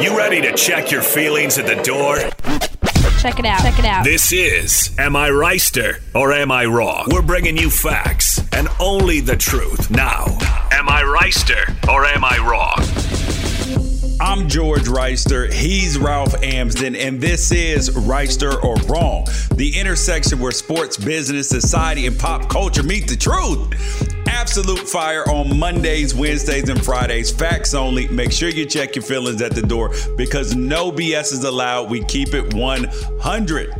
[0.00, 2.16] You ready to check your feelings at the door?
[3.20, 3.60] Check it out.
[3.62, 4.04] Check it out.
[4.04, 7.06] This is Am I Reister or Am I Wrong?
[7.10, 9.90] We're bringing you facts and only the truth.
[9.90, 10.24] Now,
[10.72, 12.74] Am I Reister or Am I Wrong?
[14.20, 15.52] I'm George Reister.
[15.52, 22.06] He's Ralph Amsden, and this is Reister or Wrong, the intersection where sports, business, society,
[22.06, 24.13] and pop culture meet the truth.
[24.44, 27.30] Absolute fire on Mondays, Wednesdays, and Fridays.
[27.30, 28.06] Facts only.
[28.08, 31.90] Make sure you check your feelings at the door because no BS is allowed.
[31.90, 33.74] We keep it 100.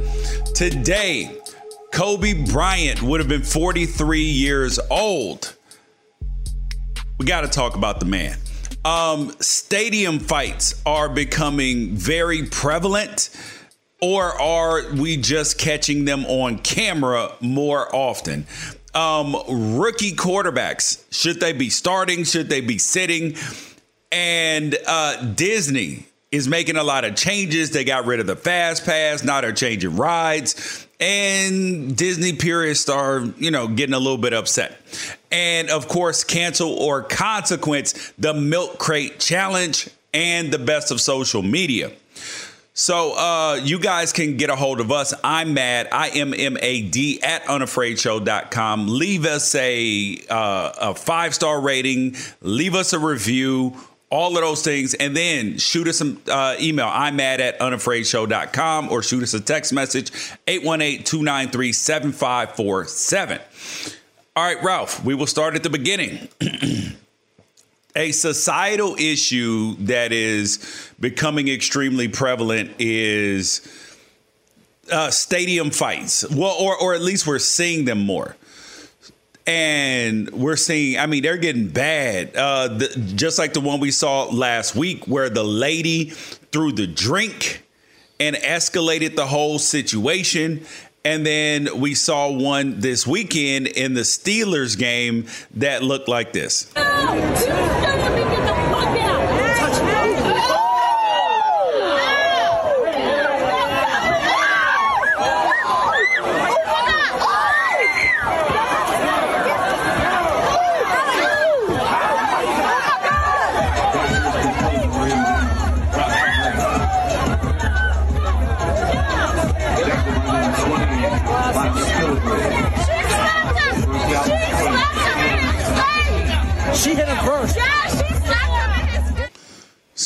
[0.55, 1.39] Today,
[1.93, 5.55] Kobe Bryant would have been 43 years old.
[7.19, 8.39] We got to talk about the man.
[8.87, 13.29] Um, stadium fights are becoming very prevalent,
[14.01, 18.47] or are we just catching them on camera more often?
[18.95, 19.35] Um,
[19.77, 22.25] rookie quarterbacks, should they be starting?
[22.25, 23.37] Should they be sitting?
[24.13, 27.71] And uh, Disney is making a lot of changes.
[27.71, 29.23] They got rid of the fast pass.
[29.25, 30.87] Now they're changing rides.
[31.01, 34.81] And Disney purists are, you know, getting a little bit upset.
[35.31, 41.43] And of course, cancel or consequence the milk crate challenge and the best of social
[41.43, 41.91] media.
[42.77, 45.15] So uh, you guys can get a hold of us.
[45.23, 45.87] I'm mad.
[45.93, 48.89] I am M A D at unafraidshow.com.
[48.89, 52.17] Leave us a uh, a five star rating.
[52.43, 53.75] Leave us a review.
[54.11, 56.87] All of those things, and then shoot us some uh, email.
[56.87, 60.13] I'm mad at unafraidshow.com or shoot us a text message
[60.47, 63.41] 818-293-7547.
[64.37, 66.29] All right, Ralph, we will start at the beginning.
[67.97, 73.61] a societal issue that is becoming extremely prevalent is
[74.91, 76.29] uh, stadium fights.
[76.29, 78.37] Well, or or at least we're seeing them more.
[79.47, 82.35] And we're seeing, I mean, they're getting bad.
[82.35, 86.87] Uh, the, just like the one we saw last week, where the lady threw the
[86.87, 87.63] drink
[88.19, 90.65] and escalated the whole situation.
[91.07, 96.73] And then we saw one this weekend in the Steelers game that looked like this.
[96.75, 96.81] She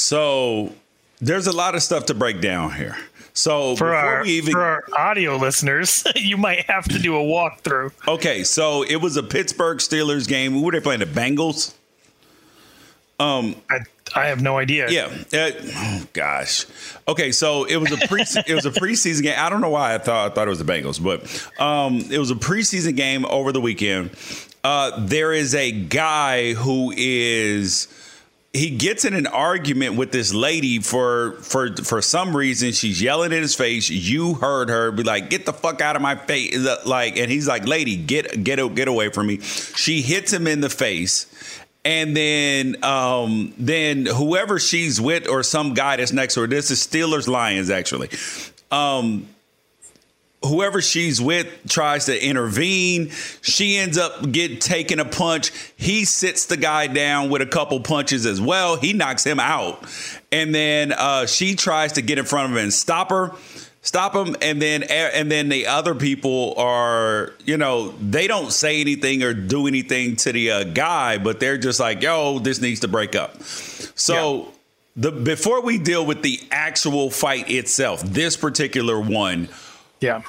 [0.09, 0.73] So
[1.21, 2.97] there's a lot of stuff to break down here.
[3.35, 7.93] So for our, even, for our audio listeners, you might have to do a walkthrough.
[8.09, 10.53] Okay, so it was a Pittsburgh Steelers game.
[10.53, 11.01] Who were they playing?
[11.01, 11.75] The Bengals.
[13.21, 13.81] Um, I,
[14.17, 14.89] I have no idea.
[14.89, 15.11] Yeah.
[15.31, 16.65] Uh, oh gosh.
[17.07, 19.37] Okay, so it was a pre it was a preseason game.
[19.37, 22.19] I don't know why I thought I thought it was the Bengals, but um, it
[22.19, 24.13] was a preseason game over the weekend.
[24.65, 27.89] Uh, there is a guy who is
[28.59, 33.33] he gets in an argument with this lady for for for some reason she's yelling
[33.33, 36.57] in his face you heard her be like get the fuck out of my face
[36.85, 39.39] like and he's like lady get get get away from me.
[39.41, 41.27] She hits him in the face
[41.85, 46.71] and then um, then whoever she's with or some guy that's next to her this
[46.71, 48.11] is Steelers Lions actually.
[48.71, 49.29] Um,
[50.45, 53.11] whoever she's with tries to intervene.
[53.43, 55.51] She ends up get taking a punch.
[55.77, 58.77] He sits the guy down with a couple punches as well.
[58.77, 59.85] He knocks him out,
[60.31, 63.33] and then uh, she tries to get in front of him and stop her.
[63.81, 68.81] Stop him, and then and then the other people are, you know, they don't say
[68.81, 72.81] anything or do anything to the uh, guy, but they're just like, "Yo, this needs
[72.81, 74.45] to break up." So yeah.
[74.97, 79.49] the before we deal with the actual fight itself, this particular one,
[80.01, 80.23] yeah.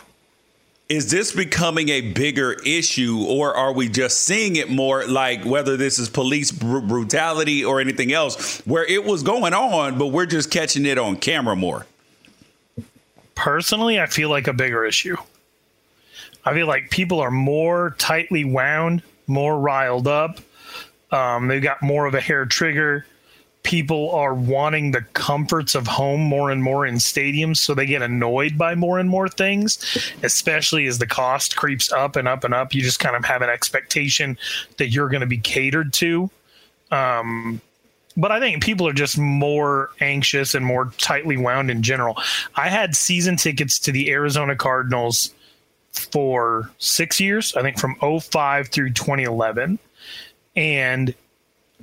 [0.88, 5.77] Is this becoming a bigger issue, or are we just seeing it more like whether
[5.77, 10.25] this is police br- brutality or anything else, where it was going on, but we're
[10.25, 11.86] just catching it on camera more?
[13.36, 15.16] Personally, I feel like a bigger issue.
[16.44, 20.39] I feel like people are more tightly wound, more riled up.
[21.12, 23.06] Um, they've got more of a hair trigger
[23.64, 28.02] people are wanting the comforts of home more and more in stadiums so they get
[28.02, 32.54] annoyed by more and more things especially as the cost creeps up and up and
[32.54, 34.38] up you just kind of have an expectation
[34.78, 36.30] that you're going to be catered to
[36.92, 37.62] um,
[38.18, 42.18] but I think people are just more anxious and more tightly wound in general.
[42.56, 45.34] I had season tickets to the Arizona Cardinals
[45.94, 49.80] for six years, I think from 05 through 2011.
[50.56, 51.14] And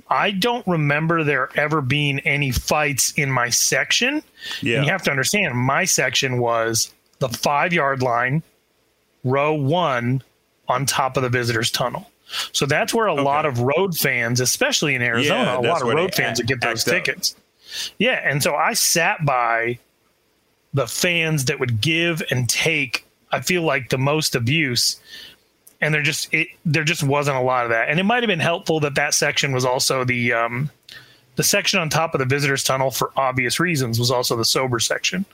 [0.09, 4.23] I don't remember there ever being any fights in my section.
[4.61, 4.77] Yeah.
[4.77, 8.43] And you have to understand, my section was the five yard line,
[9.23, 10.23] row one
[10.67, 12.09] on top of the visitors tunnel.
[12.51, 13.21] So that's where a okay.
[13.21, 16.61] lot of road fans, especially in Arizona, yeah, a lot of road fans would get
[16.61, 17.33] those tickets.
[17.33, 17.93] Up.
[17.99, 18.21] Yeah.
[18.23, 19.79] And so I sat by
[20.73, 24.99] the fans that would give and take, I feel like the most abuse
[25.81, 27.89] and there just it there just wasn't a lot of that.
[27.89, 30.69] And it might have been helpful that that section was also the um,
[31.35, 34.79] the section on top of the visitors tunnel for obvious reasons was also the sober
[34.79, 35.25] section.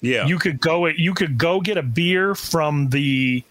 [0.00, 0.96] Yeah, you could go it.
[0.96, 3.42] you could go get a beer from the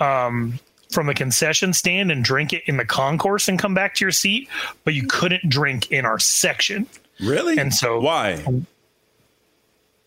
[0.00, 0.58] um,
[0.90, 4.12] from the concession stand and drink it in the concourse and come back to your
[4.12, 4.48] seat,
[4.84, 6.86] but you couldn't drink in our section.
[7.20, 7.58] Really?
[7.58, 8.42] And so why?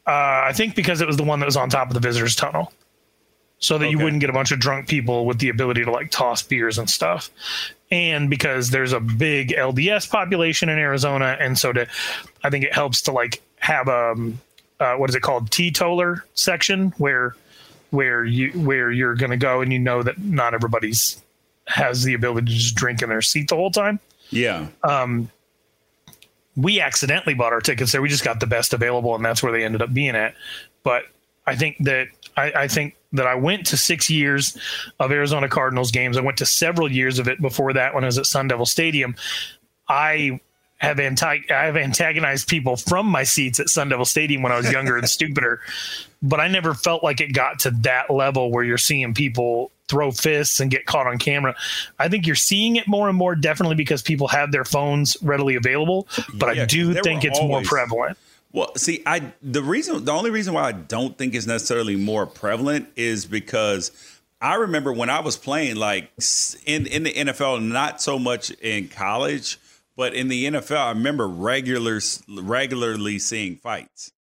[0.08, 2.36] Uh, I think because it was the one that was on top of the visitors
[2.36, 2.72] tunnel
[3.66, 3.92] so that okay.
[3.92, 6.78] you wouldn't get a bunch of drunk people with the ability to like toss beers
[6.78, 7.32] and stuff.
[7.90, 11.88] And because there's a big LDS population in Arizona, and so to,
[12.44, 14.40] I think it helps to like have a um,
[14.80, 17.36] uh, what is it called teetotaler section where
[17.90, 21.22] where you where you're going to go and you know that not everybody's
[21.66, 24.00] has the ability to just drink in their seat the whole time.
[24.30, 24.68] Yeah.
[24.84, 25.32] Um,
[26.56, 28.02] we accidentally bought our tickets there.
[28.02, 30.36] We just got the best available, and that's where they ended up being at.
[30.84, 31.06] But
[31.48, 32.08] I think that
[32.38, 34.58] I, I, think that I went to six years
[35.00, 36.18] of Arizona Cardinals games.
[36.18, 38.66] I went to several years of it before that when I was at Sun Devil
[38.66, 39.16] Stadium.
[39.88, 40.40] I
[40.78, 44.58] have anti- I have antagonized people from my seats at Sun Devil Stadium when I
[44.58, 45.62] was younger and stupider,
[46.22, 50.12] but I never felt like it got to that level where you're seeing people throw
[50.12, 51.56] fists and get caught on camera.
[52.00, 55.56] I think you're seeing it more and more, definitely because people have their phones readily
[55.56, 56.08] available.
[56.34, 58.18] But yeah, I do think it's always, more prevalent.
[58.56, 62.26] Well, see, I the reason the only reason why I don't think it's necessarily more
[62.26, 63.92] prevalent is because
[64.40, 66.10] I remember when I was playing like
[66.66, 69.60] in in the NFL, not so much in college,
[69.98, 74.14] but in the NFL, I remember regular regularly seeing fights.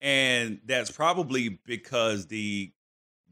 [0.00, 2.70] And that's probably because the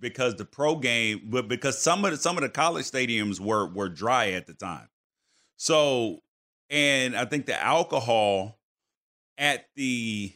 [0.00, 3.68] because the pro game, but because some of the, some of the college stadiums were
[3.68, 4.88] were dry at the time.
[5.56, 6.18] So,
[6.68, 8.58] and I think the alcohol
[9.38, 10.32] at the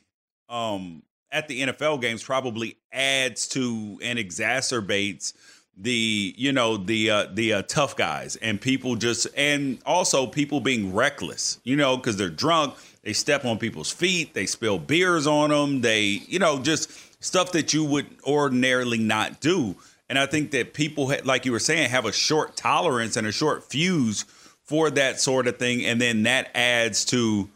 [0.53, 5.33] um, at the NFL games probably adds to and exacerbates
[5.77, 10.61] the you know the uh, the uh, tough guys and people just and also people
[10.61, 15.27] being reckless you know because they're drunk they step on people's feet they spill beers
[15.27, 16.93] on them they you know just
[17.25, 19.75] stuff that you would ordinarily not do.
[20.11, 23.33] And i think that people like you were saying have a short tolerance and a
[23.33, 24.27] short fuse
[24.63, 27.49] for that sort of thing, and then that adds to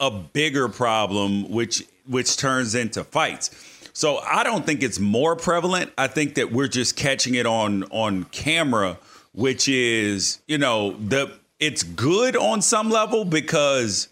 [0.00, 3.50] a bigger problem, which which turns into fights.
[3.92, 5.92] So I don't think it's more prevalent.
[5.98, 8.98] I think that we're just catching it on on camera,
[9.32, 14.08] which is you know the it's good on some level because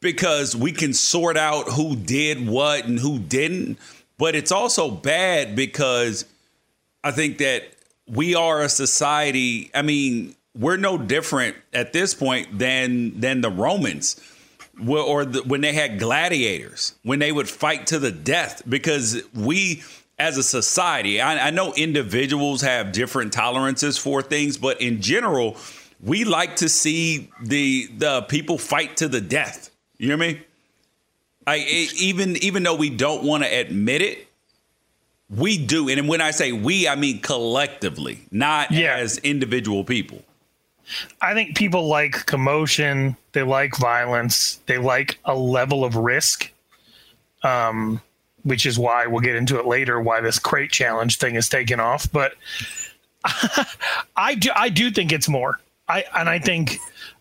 [0.00, 3.78] because we can sort out who did what and who didn't,
[4.18, 6.26] but it's also bad because
[7.02, 7.62] I think that
[8.06, 9.70] we are a society.
[9.74, 14.20] I mean, we're no different at this point than than the Romans,
[14.86, 18.62] or the, when they had gladiators, when they would fight to the death.
[18.68, 19.82] Because we,
[20.18, 25.56] as a society, I, I know individuals have different tolerances for things, but in general,
[26.00, 29.70] we like to see the the people fight to the death.
[29.98, 30.42] You hear me?
[31.46, 31.58] I
[31.98, 34.28] even even though we don't want to admit it,
[35.28, 35.88] we do.
[35.88, 38.96] And when I say we, I mean collectively, not yeah.
[38.96, 40.22] as individual people.
[41.20, 46.50] I think people like commotion, they like violence, they like a level of risk.
[47.42, 48.00] Um,
[48.44, 51.80] which is why we'll get into it later why this crate challenge thing is taken
[51.80, 52.10] off.
[52.12, 52.34] But
[54.16, 55.60] I do I do think it's more.
[55.88, 56.78] I and I think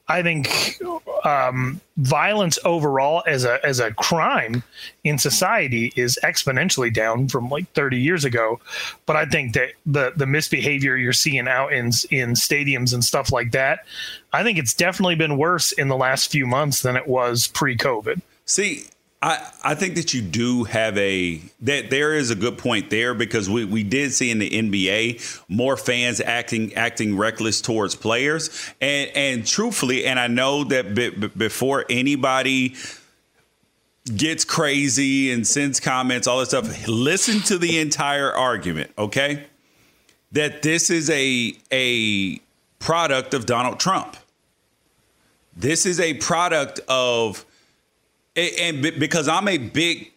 [0.08, 0.80] I think
[1.24, 4.64] um, violence overall as a as a crime
[5.04, 8.60] in society is exponentially down from like 30 years ago.
[9.06, 13.32] But I think that the the misbehavior you're seeing out in in stadiums and stuff
[13.32, 13.86] like that,
[14.34, 18.22] I think it's definitely been worse in the last few months than it was pre-COVID.
[18.46, 18.86] See,
[19.24, 23.14] I, I think that you do have a that there is a good point there
[23.14, 28.50] because we, we did see in the NBA more fans acting acting reckless towards players.
[28.82, 32.76] And and truthfully and I know that b- before anybody
[34.14, 39.46] gets crazy and sends comments all that stuff listen to the entire argument okay?
[40.34, 42.40] That this is a a
[42.80, 44.18] product of Donald Trump.
[45.56, 47.46] This is a product of
[48.36, 50.12] and because I'm a big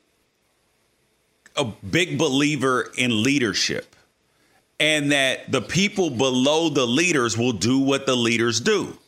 [1.57, 3.97] a big believer in leadership
[4.79, 8.99] and that the people below the leaders will do what the leaders do.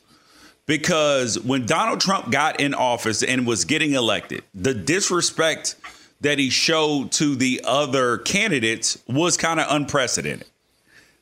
[0.67, 5.77] Because when Donald Trump got in office and was getting elected, the disrespect
[6.21, 10.47] that he showed to the other candidates was kind of unprecedented.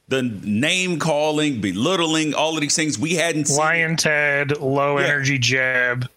[0.09, 3.59] The name calling, belittling, all of these things we hadn't seen.
[3.59, 5.07] Lyin' Ted, low yeah.
[5.07, 6.09] energy Jeb,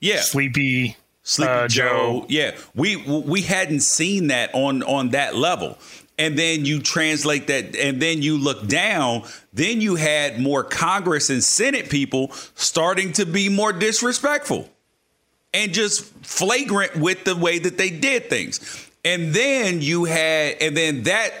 [0.00, 1.86] yeah, sleepy Sleepy uh, Joe.
[1.88, 2.26] Joe.
[2.28, 5.78] Yeah, we we hadn't seen that on on that level.
[6.16, 9.24] And then you translate that, and then you look down.
[9.52, 14.68] Then you had more Congress and Senate people starting to be more disrespectful
[15.52, 18.88] and just flagrant with the way that they did things.
[19.04, 21.32] And then you had, and then that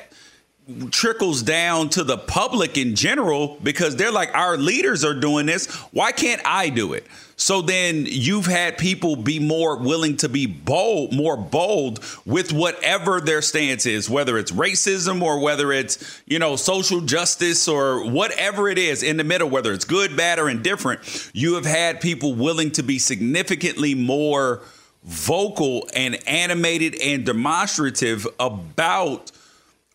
[0.90, 5.66] trickles down to the public in general because they're like, our leaders are doing this.
[5.92, 7.06] Why can't I do it?
[7.36, 13.20] So then you've had people be more willing to be bold, more bold with whatever
[13.20, 18.68] their stance is, whether it's racism or whether it's, you know, social justice or whatever
[18.68, 21.30] it is in the middle, whether it's good, bad, or indifferent.
[21.32, 24.62] You have had people willing to be significantly more
[25.02, 29.32] vocal and animated and demonstrative about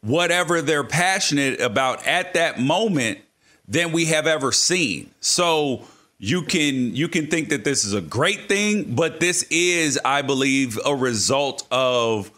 [0.02, 3.20] whatever they're passionate about at that moment
[3.68, 5.10] than we have ever seen.
[5.20, 5.86] So,
[6.20, 10.22] you can you can think that this is a great thing, but this is, I
[10.22, 12.30] believe, a result of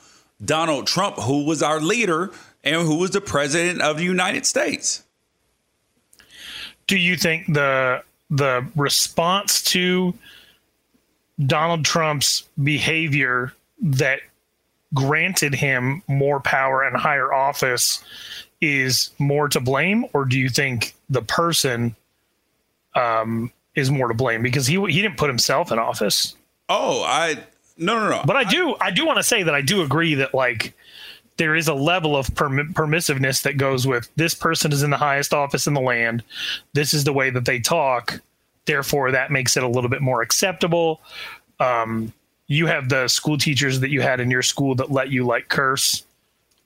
[0.44, 2.32] Donald Trump, who was our leader
[2.64, 5.04] and who was the president of the United States.
[6.86, 10.14] Do you think the the response to
[11.44, 14.20] Donald Trump's behavior that
[14.94, 18.04] granted him more power and higher office
[18.62, 21.96] is more to blame, or do you think the person
[22.94, 26.36] um, is more to blame because he he didn't put himself in office.
[26.70, 27.38] Oh, I
[27.78, 28.22] no no no.
[28.26, 30.74] But I do I do want to say that I do agree that like
[31.38, 34.98] there is a level of perm- permissiveness that goes with this person is in the
[34.98, 36.24] highest office in the land.
[36.74, 38.22] This is the way that they talk.
[38.66, 41.02] Therefore, that makes it a little bit more acceptable.
[41.60, 42.14] Um,
[42.48, 45.48] you have the school teachers that you had in your school that let you like
[45.48, 46.04] curse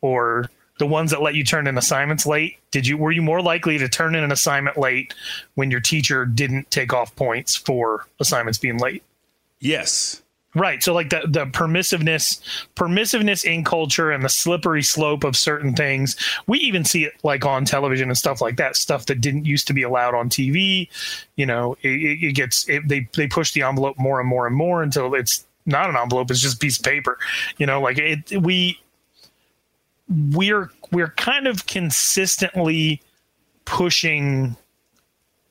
[0.02, 2.58] or the ones that let you turn in assignments late?
[2.72, 5.14] Did you were you more likely to turn in an assignment late
[5.56, 9.04] when your teacher didn't take off points for assignments being late?
[9.60, 10.22] Yes.
[10.54, 10.82] Right.
[10.82, 12.42] So like the the permissiveness
[12.76, 16.16] permissiveness in culture and the slippery slope of certain things.
[16.48, 19.68] We even see it like on television and stuff like that stuff that didn't used
[19.68, 20.88] to be allowed on tv
[21.36, 24.56] you know it, it gets it, they they push the envelope more and more and
[24.56, 27.18] more until it's not an envelope it's just a piece of paper.
[27.58, 28.80] You know like it we
[30.10, 33.02] we're we're kind of consistently
[33.66, 34.56] pushing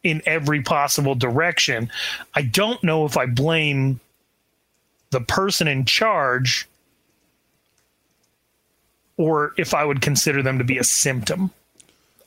[0.03, 1.91] in every possible direction.
[2.35, 4.01] I don't know if I blame
[5.11, 6.69] the person in charge
[9.17, 11.51] or if I would consider them to be a symptom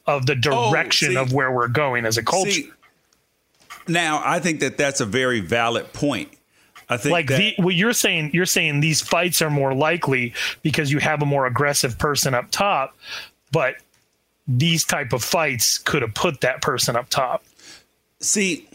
[0.06, 2.52] of the oh, direction oh, see, of where we're going as a culture.
[2.52, 2.72] See,
[3.88, 6.30] now, I think that that's a very valid point.
[6.90, 10.34] I think like that, the, well, you're saying you're saying these fights are more likely
[10.62, 12.96] because you have a more aggressive person up top,
[13.52, 13.76] but
[14.48, 17.44] these type of fights could have put that person up top.
[18.20, 18.68] See,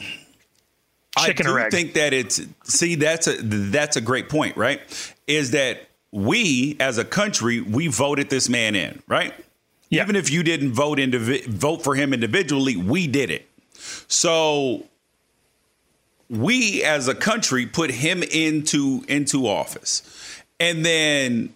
[1.19, 4.81] Chicken I do think that it's see that's a that's a great point, right?
[5.27, 9.35] Is that we as a country we voted this man in, right?
[9.89, 10.03] Yeah.
[10.03, 13.47] Even if you didn't vote indivi- vote for him individually, we did it.
[14.09, 14.85] So
[16.33, 20.03] we as a country put him into into office.
[20.59, 21.55] And then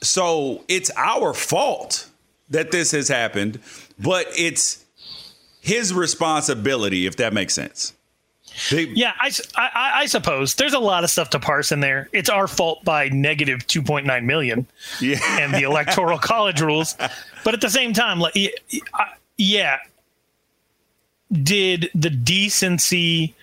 [0.00, 2.08] so it's our fault
[2.50, 3.60] that this has happened,
[3.98, 4.84] but it's
[5.60, 7.94] his responsibility if that makes sense.
[8.70, 12.10] They, yeah, I, I, I, suppose there's a lot of stuff to parse in there.
[12.12, 14.66] It's our fault by negative 2.9 million
[15.00, 15.18] yeah.
[15.40, 16.94] and the electoral college rules.
[17.44, 18.34] But at the same time, like,
[19.38, 19.78] yeah,
[21.32, 23.34] did the decency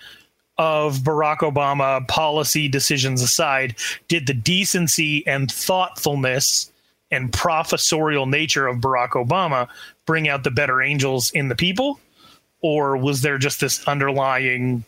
[0.58, 3.76] of Barack Obama policy decisions aside,
[4.08, 6.72] did the decency and thoughtfulness
[7.12, 9.68] and professorial nature of Barack Obama
[10.06, 12.00] bring out the better angels in the people?
[12.62, 14.84] Or was there just this underlying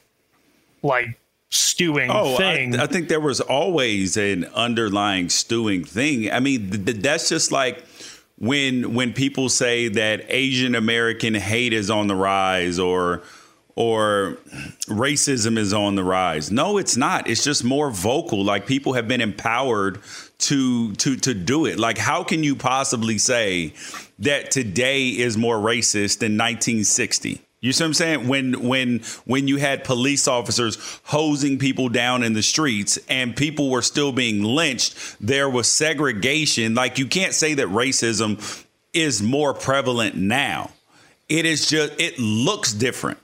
[0.84, 1.17] like
[1.51, 2.75] stewing oh, thing.
[2.75, 6.31] I, I, think there was always an underlying stewing thing.
[6.31, 7.84] I mean, th- th- that's just like
[8.42, 13.22] when when people say that Asian American hate is on the rise or
[13.75, 14.40] or
[14.88, 16.51] racism is on the rise.
[16.51, 17.30] No, it's not.
[17.30, 18.44] It's just more vocal.
[18.44, 20.00] Like people have been empowered
[20.40, 21.77] to to to do it.
[21.77, 23.74] Like how can you possibly say
[24.18, 27.42] that today is more racist than 1960?
[27.62, 28.28] You see what I'm saying?
[28.28, 33.70] When when when you had police officers hosing people down in the streets and people
[33.70, 36.74] were still being lynched, there was segregation.
[36.74, 40.72] Like you can't say that racism is more prevalent now.
[41.30, 43.20] It is just it looks different.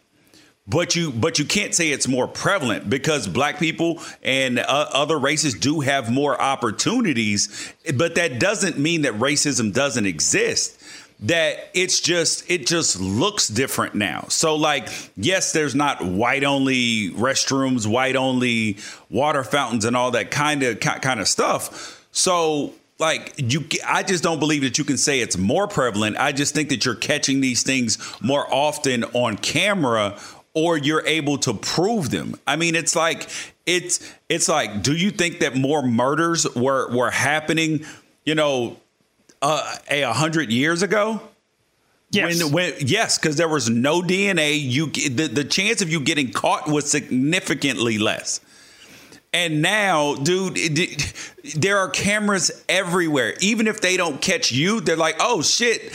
[0.67, 5.17] But you but you can't say it's more prevalent because black people and uh, other
[5.17, 10.76] races do have more opportunities, but that doesn't mean that racism doesn't exist
[11.19, 14.25] that it's just it just looks different now.
[14.29, 18.77] So like yes, there's not white only restrooms, white only
[19.09, 22.07] water fountains and all that kind of kind of stuff.
[22.11, 26.17] So like you I just don't believe that you can say it's more prevalent.
[26.17, 30.19] I just think that you're catching these things more often on camera
[30.53, 32.35] or you're able to prove them.
[32.47, 33.29] I mean, it's like
[33.65, 37.85] it's it's like do you think that more murders were were happening,
[38.23, 38.77] you know,
[39.41, 41.21] uh, a hundred years ago?
[42.11, 42.43] Yes.
[42.43, 44.59] When, when, yes, because there was no DNA.
[44.59, 48.39] You the, the chance of you getting caught was significantly less.
[49.33, 53.35] And now, dude, it, it, there are cameras everywhere.
[53.41, 55.91] Even if they don't catch you, they're like, "Oh shit,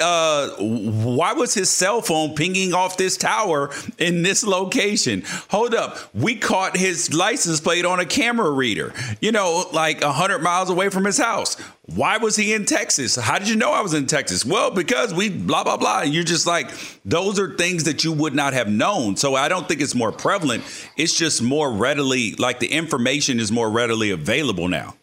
[0.00, 5.22] uh, why was his cell phone pinging off this tower in this location?
[5.50, 5.98] Hold up.
[6.14, 10.88] We caught his license plate on a camera reader, you know, like 100 miles away
[10.88, 11.56] from his house.
[11.94, 13.16] Why was he in Texas?
[13.16, 14.44] How did you know I was in Texas?
[14.44, 16.02] Well, because we blah, blah, blah.
[16.02, 16.70] And you're just like,
[17.04, 19.16] those are things that you would not have known.
[19.16, 20.64] So I don't think it's more prevalent.
[20.96, 24.96] It's just more readily, like the information is more readily available now.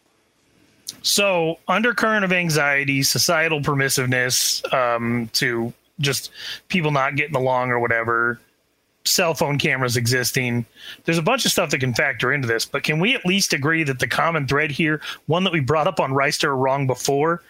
[1.02, 6.30] So, undercurrent of anxiety, societal permissiveness, um, to just
[6.68, 8.38] people not getting along or whatever,
[9.04, 10.66] cell phone cameras existing.
[11.04, 13.52] There's a bunch of stuff that can factor into this, but can we at least
[13.52, 17.42] agree that the common thread here, one that we brought up on Reister wrong before,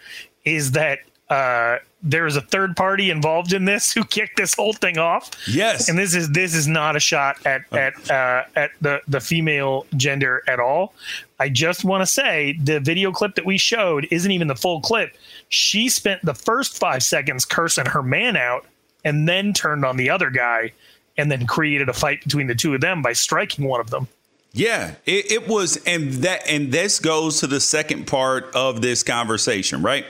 [0.45, 4.73] is that uh, there is a third party involved in this who kicked this whole
[4.73, 5.29] thing off.
[5.47, 9.19] Yes, and this is this is not a shot at at uh, at the the
[9.19, 10.93] female gender at all.
[11.39, 14.81] I just want to say the video clip that we showed isn't even the full
[14.81, 15.15] clip.
[15.49, 18.65] She spent the first five seconds cursing her man out,
[19.05, 20.73] and then turned on the other guy,
[21.17, 24.07] and then created a fight between the two of them by striking one of them.
[24.53, 29.03] Yeah, it, it was, and that and this goes to the second part of this
[29.03, 30.05] conversation, right?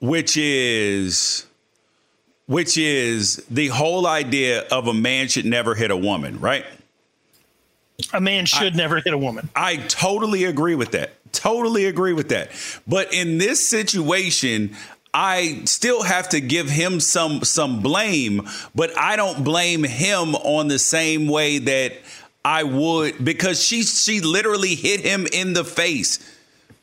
[0.00, 1.46] which is
[2.46, 6.64] which is the whole idea of a man should never hit a woman, right?
[8.12, 9.48] A man should I, never hit a woman.
[9.56, 11.12] I totally agree with that.
[11.32, 12.50] Totally agree with that.
[12.86, 14.76] But in this situation,
[15.14, 20.68] I still have to give him some some blame, but I don't blame him on
[20.68, 21.94] the same way that
[22.44, 26.18] I would because she she literally hit him in the face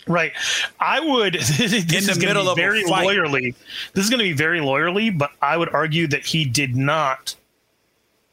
[0.08, 0.34] Right.
[0.80, 3.56] I would this in the middle of very lawyerly.
[3.94, 7.36] This is going to be very lawyerly, but I would argue that he did not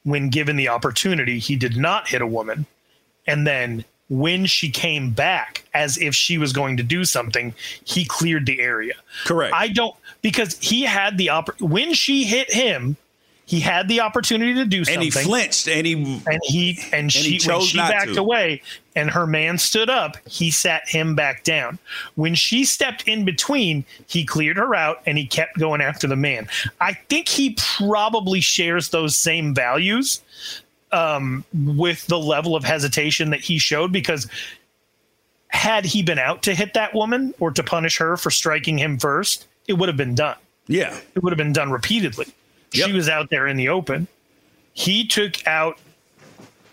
[0.05, 2.67] when given the opportunity, he did not hit a woman.
[3.27, 8.05] And then when she came back as if she was going to do something, he
[8.05, 8.95] cleared the area.
[9.25, 9.55] Correct.
[9.55, 12.97] I don't because he had the oppor- when she hit him,
[13.51, 16.95] he had the opportunity to do something, and he flinched, and he and he and,
[16.95, 18.21] and she he when she backed to.
[18.21, 18.63] away,
[18.95, 20.17] and her man stood up.
[20.25, 21.81] He sat him back down.
[22.15, 26.15] When she stepped in between, he cleared her out, and he kept going after the
[26.15, 26.49] man.
[26.81, 30.23] I think he probably shares those same values
[30.93, 34.29] um, with the level of hesitation that he showed because
[35.49, 38.97] had he been out to hit that woman or to punish her for striking him
[38.97, 40.37] first, it would have been done.
[40.69, 40.97] Yeah.
[41.17, 42.27] It would have been done repeatedly.
[42.73, 42.87] Yep.
[42.87, 44.07] She was out there in the open.
[44.73, 45.79] He took out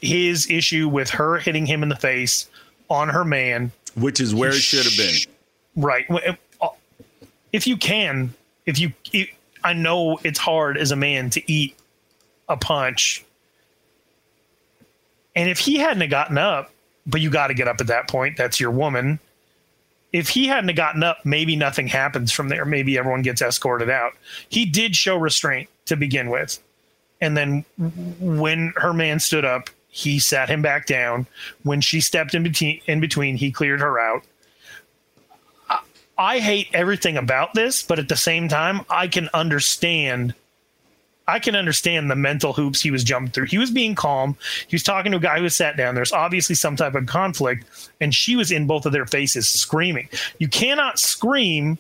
[0.02, 2.50] his issue with her hitting him in the face
[2.90, 5.16] on her man, which is where he it should have been.
[5.76, 6.06] Right.
[6.62, 6.70] Uh,
[7.52, 8.34] if you can,
[8.66, 8.94] if you,
[9.64, 11.76] I know it's hard as a man to eat
[12.48, 13.26] a punch.
[15.36, 16.72] And if he hadn't have gotten up,
[17.06, 19.20] but you got to get up at that point, that's your woman
[20.18, 22.66] if he hadn't gotten up, maybe nothing happens from there.
[22.66, 24.14] Maybe everyone gets escorted out.
[24.50, 26.60] He did show restraint to begin with.
[27.22, 27.64] And then
[28.20, 31.28] when her man stood up, he sat him back down.
[31.62, 34.24] When she stepped in between, in between he cleared her out.
[35.70, 35.80] I,
[36.18, 40.34] I hate everything about this, but at the same time, I can understand–
[41.28, 43.48] I can understand the mental hoops he was jumping through.
[43.48, 44.38] He was being calm.
[44.68, 45.94] He was talking to a guy who sat down.
[45.96, 47.66] There's obviously some type of conflict,
[48.00, 50.08] and she was in both of their faces screaming.
[50.40, 51.78] You cannot scream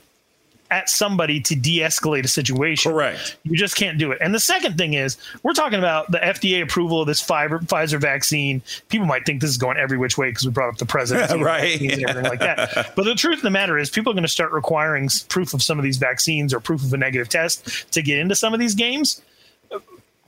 [0.69, 2.91] at somebody to de-escalate a situation.
[2.91, 3.37] Correct.
[3.43, 4.17] You just can't do it.
[4.19, 8.61] And the second thing is, we're talking about the FDA approval of this Pfizer vaccine.
[8.89, 11.41] People might think this is going every which way because we brought up the president,
[11.43, 12.91] right, and everything like that.
[12.97, 15.63] But the truth of the matter is, people are going to start requiring proof of
[15.63, 18.59] some of these vaccines or proof of a negative test to get into some of
[18.59, 19.21] these games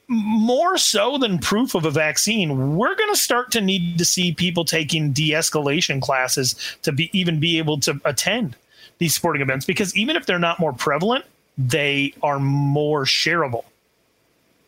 [0.09, 4.33] more so than proof of a vaccine, we're going to start to need to see
[4.33, 8.55] people taking de-escalation classes to be even be able to attend
[8.97, 11.25] these sporting events because even if they're not more prevalent,
[11.57, 13.63] they are more shareable.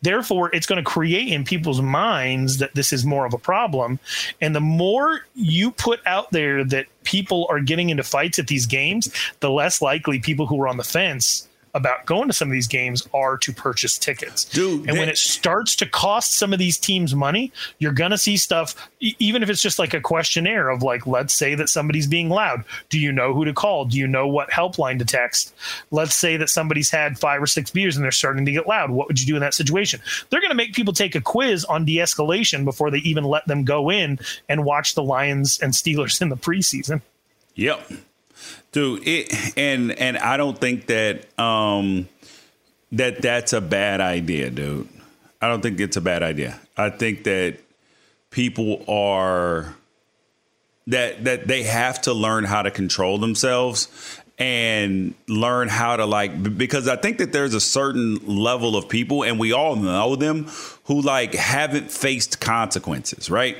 [0.02, 4.00] Therefore, it's going to create in people's minds that this is more of a problem.
[4.40, 8.66] And the more you put out there that people are getting into fights at these
[8.66, 12.52] games, the less likely people who are on the fence about going to some of
[12.52, 14.44] these games are to purchase tickets.
[14.44, 18.18] Dude, and when it starts to cost some of these teams money, you're going to
[18.18, 22.06] see stuff, even if it's just like a questionnaire of like, let's say that somebody's
[22.06, 22.64] being loud.
[22.90, 23.86] Do you know who to call?
[23.86, 25.54] Do you know what helpline to text?
[25.90, 28.90] Let's say that somebody's had five or six beers and they're starting to get loud.
[28.90, 30.00] What would you do in that situation?
[30.28, 33.46] They're going to make people take a quiz on de escalation before they even let
[33.46, 37.00] them go in and watch the Lions and Steelers in the preseason.
[37.54, 37.92] Yep.
[38.72, 42.08] Dude, it and and I don't think that um
[42.92, 44.88] that that's a bad idea, dude.
[45.40, 46.58] I don't think it's a bad idea.
[46.76, 47.58] I think that
[48.30, 49.74] people are
[50.86, 56.56] that that they have to learn how to control themselves and learn how to like
[56.56, 60.48] because I think that there's a certain level of people and we all know them
[60.84, 63.56] who like haven't faced consequences, right?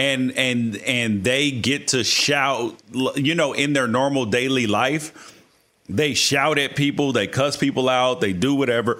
[0.00, 2.74] And and and they get to shout
[3.16, 5.36] you know in their normal daily life
[5.90, 8.98] they shout at people they cuss people out they do whatever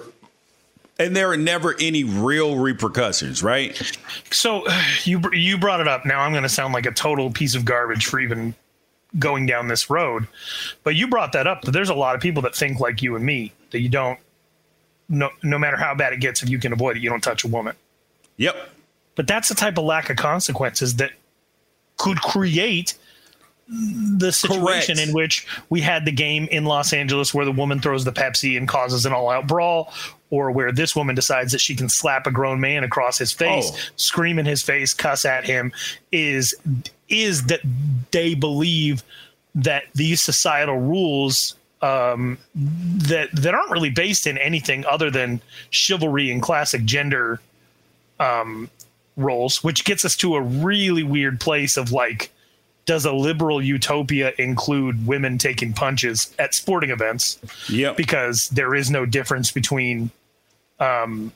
[0.99, 3.81] and there are never any real repercussions right?
[4.29, 4.63] So
[5.03, 6.05] you you brought it up.
[6.05, 8.53] Now i'm going to sound like a total piece of garbage for even
[9.17, 10.25] going down this road
[10.83, 13.15] but you brought that up that there's a lot of people that think like you
[13.15, 14.19] and me that you don't
[15.09, 17.43] no no matter how bad it gets if you can avoid it you don't touch
[17.43, 17.75] a woman.
[18.37, 18.69] Yep
[19.21, 21.11] but that's the type of lack of consequences that
[21.97, 22.95] could create
[23.67, 25.09] the situation Correct.
[25.09, 28.57] in which we had the game in Los Angeles where the woman throws the Pepsi
[28.57, 29.93] and causes an all out brawl,
[30.31, 33.69] or where this woman decides that she can slap a grown man across his face,
[33.71, 33.77] oh.
[33.95, 35.71] scream in his face, cuss at him,
[36.11, 36.55] is
[37.07, 37.61] is that
[38.09, 39.03] they believe
[39.53, 41.53] that these societal rules
[41.83, 47.39] um, that that aren't really based in anything other than chivalry and classic gender
[48.19, 48.67] um,
[49.17, 52.31] roles, which gets us to a really weird place of like,
[52.85, 57.39] does a liberal utopia include women taking punches at sporting events?
[57.69, 60.09] Yeah, because there is no difference between
[60.79, 61.31] um,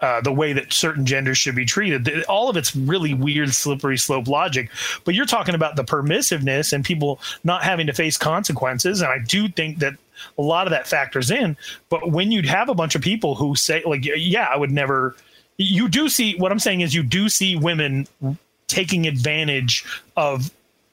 [0.00, 2.22] uh, the way that certain genders should be treated.
[2.24, 4.70] All of it's really weird, slippery slope logic.
[5.04, 9.00] But you're talking about the permissiveness and people not having to face consequences.
[9.00, 9.94] And I do think that
[10.38, 11.56] a lot of that factors in.
[11.88, 15.16] But when you'd have a bunch of people who say, like, yeah, I would never
[15.58, 18.06] you do see what I'm saying is you do see women
[18.68, 19.84] taking advantage
[20.16, 20.50] of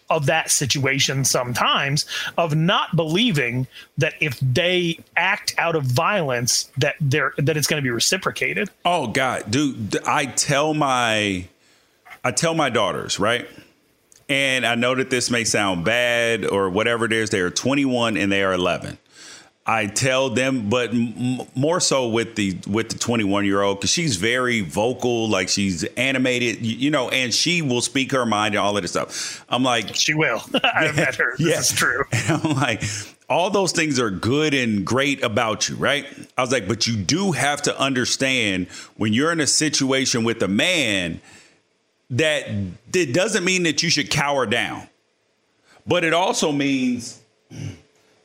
[0.10, 2.06] of that situation sometimes
[2.38, 3.66] of not believing
[3.98, 8.70] that if they act out of violence that they're that it's going to be reciprocated.
[8.84, 11.48] Oh God, dude, I tell my
[12.24, 13.48] I tell my daughters, right?
[14.28, 17.30] And I know that this may sound bad or whatever it is.
[17.30, 18.98] They are 21 and they are 11.
[19.68, 23.90] I tell them, but m- more so with the with the 21 year old because
[23.90, 28.54] she's very vocal, like she's animated, you, you, know, and she will speak her mind
[28.54, 29.44] and all of this stuff.
[29.50, 30.42] I'm like, she will.
[30.64, 31.36] I've met her.
[31.38, 31.60] This yeah.
[31.60, 32.04] is true.
[32.14, 32.84] And I'm like,
[33.28, 36.06] all those things are good and great about you, right?
[36.38, 40.44] I was like, but you do have to understand when you're in a situation with
[40.44, 41.22] a man
[42.12, 42.48] that
[42.94, 44.88] it doesn't mean that you should cower down,
[45.88, 47.20] but it also means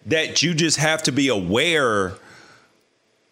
[0.07, 2.15] that you just have to be aware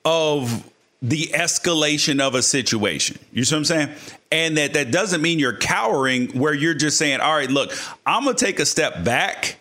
[0.05, 3.19] of the escalation of a situation.
[3.33, 3.89] You see what I'm saying?
[4.33, 7.73] And that that doesn't mean you're cowering where you're just saying, all right, look,
[8.05, 9.59] I'm going to take a step back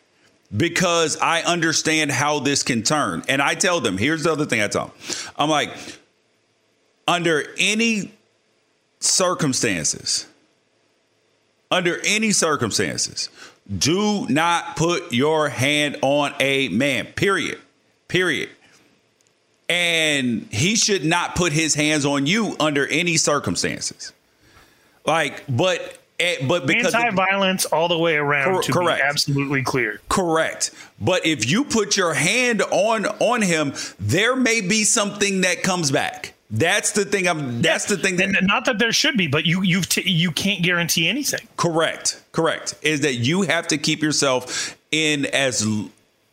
[0.55, 3.23] because I understand how this can turn.
[3.27, 4.95] And I tell them, here's the other thing I tell them.
[5.37, 5.71] I'm like,
[7.07, 8.11] under any
[8.99, 10.27] circumstances,
[11.69, 13.29] under any circumstances,
[13.75, 17.59] do not put your hand on a man, period.
[18.07, 18.49] Period.
[19.69, 24.13] And he should not put his hands on you under any circumstances.
[25.05, 29.01] Like, but eh, but because anti-violence all the way around cor- to correct.
[29.01, 29.99] be absolutely clear.
[30.07, 30.71] Correct.
[31.01, 35.91] But if you put your hand on on him, there may be something that comes
[35.91, 36.33] back.
[36.49, 37.27] That's the thing.
[37.27, 37.61] I'm.
[37.61, 38.15] That's the thing.
[38.17, 41.45] That, not that there should be, but you you t- you can't guarantee anything.
[41.57, 42.23] Correct.
[42.37, 42.75] Correct.
[42.83, 45.65] Is that you have to keep yourself in as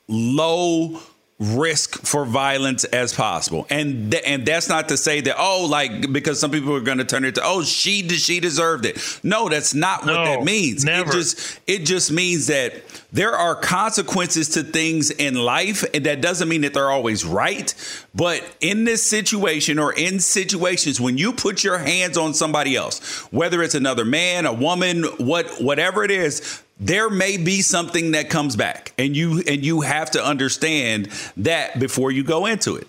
[0.07, 1.01] low
[1.41, 3.67] risk for violence as possible.
[3.69, 6.99] And th- and that's not to say that oh like because some people are going
[6.99, 9.21] to turn it to oh she she deserved it.
[9.25, 10.85] No, that's not what that means.
[10.85, 11.11] Never.
[11.11, 12.75] It just it just means that
[13.13, 17.75] there are consequences to things in life and that doesn't mean that they're always right,
[18.15, 23.21] but in this situation or in situations when you put your hands on somebody else,
[23.33, 28.31] whether it's another man, a woman, what whatever it is, there may be something that
[28.31, 32.89] comes back and you and you have to understand that before you go into it.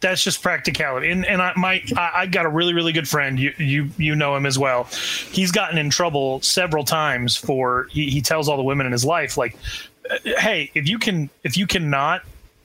[0.00, 1.10] That's just practicality.
[1.10, 3.38] And and i my I, I got a really really good friend.
[3.38, 4.84] You you you know him as well.
[5.32, 9.04] He's gotten in trouble several times for he, he tells all the women in his
[9.04, 9.56] life like
[10.10, 12.22] uh, hey if you can if you cannot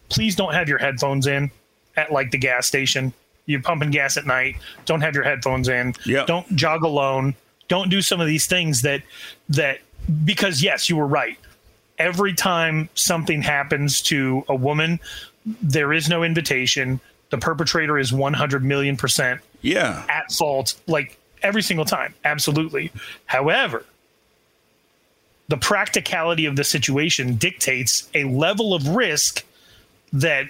[0.10, 1.50] please don't have your headphones in
[1.98, 3.14] at like the gas station.
[3.46, 4.56] You're pumping gas at night.
[4.86, 5.96] Don't have your headphones in.
[6.06, 6.28] Yep.
[6.28, 7.36] don't jog alone.
[7.68, 9.02] Don't do some of these things that
[9.50, 9.80] that
[10.24, 11.38] because yes, you were right.
[11.98, 15.00] Every time something happens to a woman,
[15.46, 17.00] there is no invitation.
[17.30, 22.14] The perpetrator is 100 million percent yeah at fault, like every single time.
[22.24, 22.92] Absolutely.
[23.26, 23.86] However,
[25.48, 29.44] the practicality of the situation dictates a level of risk
[30.14, 30.48] that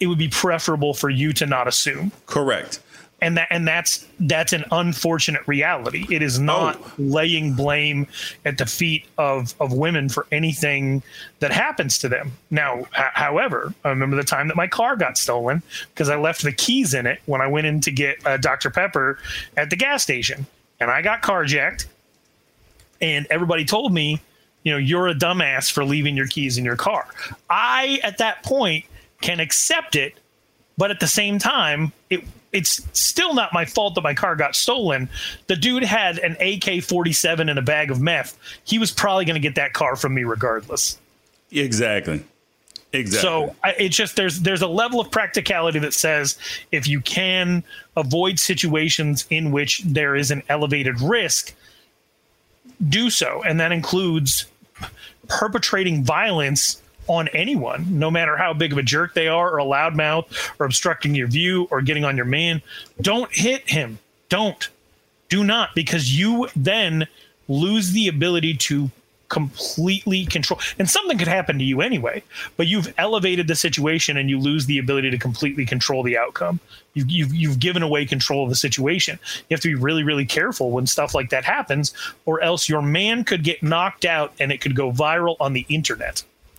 [0.00, 2.12] it would be preferable for you to not assume.
[2.26, 2.80] Correct
[3.22, 6.04] and that and that's that's an unfortunate reality.
[6.10, 6.92] It is not oh.
[6.98, 8.06] laying blame
[8.44, 11.02] at the feet of of women for anything
[11.38, 12.32] that happens to them.
[12.50, 15.62] Now, h- however, I remember the time that my car got stolen
[15.94, 18.38] because I left the keys in it when I went in to get uh, a
[18.38, 19.18] Dr Pepper
[19.56, 20.44] at the gas station,
[20.80, 21.86] and I got carjacked.
[23.00, 24.20] And everybody told me,
[24.64, 27.06] you know, you're a dumbass for leaving your keys in your car.
[27.48, 28.84] I at that point
[29.20, 30.14] can accept it,
[30.82, 34.56] but at the same time, it it's still not my fault that my car got
[34.56, 35.08] stolen.
[35.46, 38.36] The dude had an AK 47 and a bag of meth.
[38.64, 40.98] He was probably going to get that car from me regardless.
[41.52, 42.24] Exactly.
[42.92, 43.28] Exactly.
[43.28, 46.36] So I, it's just there's there's a level of practicality that says
[46.72, 47.62] if you can
[47.96, 51.54] avoid situations in which there is an elevated risk,
[52.88, 54.46] do so, and that includes
[55.28, 59.64] perpetrating violence on anyone, no matter how big of a jerk they are, or a
[59.64, 60.26] loudmouth,
[60.58, 62.62] or obstructing your view, or getting on your man.
[63.00, 63.98] Don't hit him.
[64.28, 64.68] Don't.
[65.28, 67.06] Do not, because you then
[67.48, 68.90] lose the ability to
[69.32, 70.60] completely control.
[70.78, 72.22] And something could happen to you anyway,
[72.58, 76.60] but you've elevated the situation and you lose the ability to completely control the outcome.
[76.92, 79.18] You've, you've, you've given away control of the situation.
[79.48, 81.94] You have to be really, really careful when stuff like that happens,
[82.26, 85.64] or else your man could get knocked out and it could go viral on the
[85.70, 86.22] internet.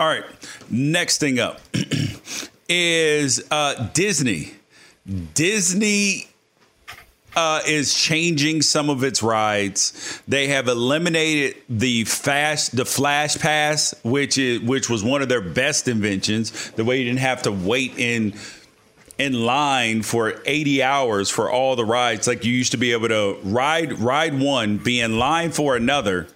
[0.00, 0.24] All right.
[0.70, 1.60] Next thing up
[2.70, 4.54] is uh, Disney.
[5.34, 6.26] Disney
[7.36, 10.22] uh, is changing some of its rides.
[10.26, 15.42] They have eliminated the fast, the Flash Pass, which is which was one of their
[15.42, 16.70] best inventions.
[16.70, 18.32] The way you didn't have to wait in
[19.18, 23.08] in line for 80 hours for all the rides, like you used to be able
[23.08, 26.26] to ride ride one, be in line for another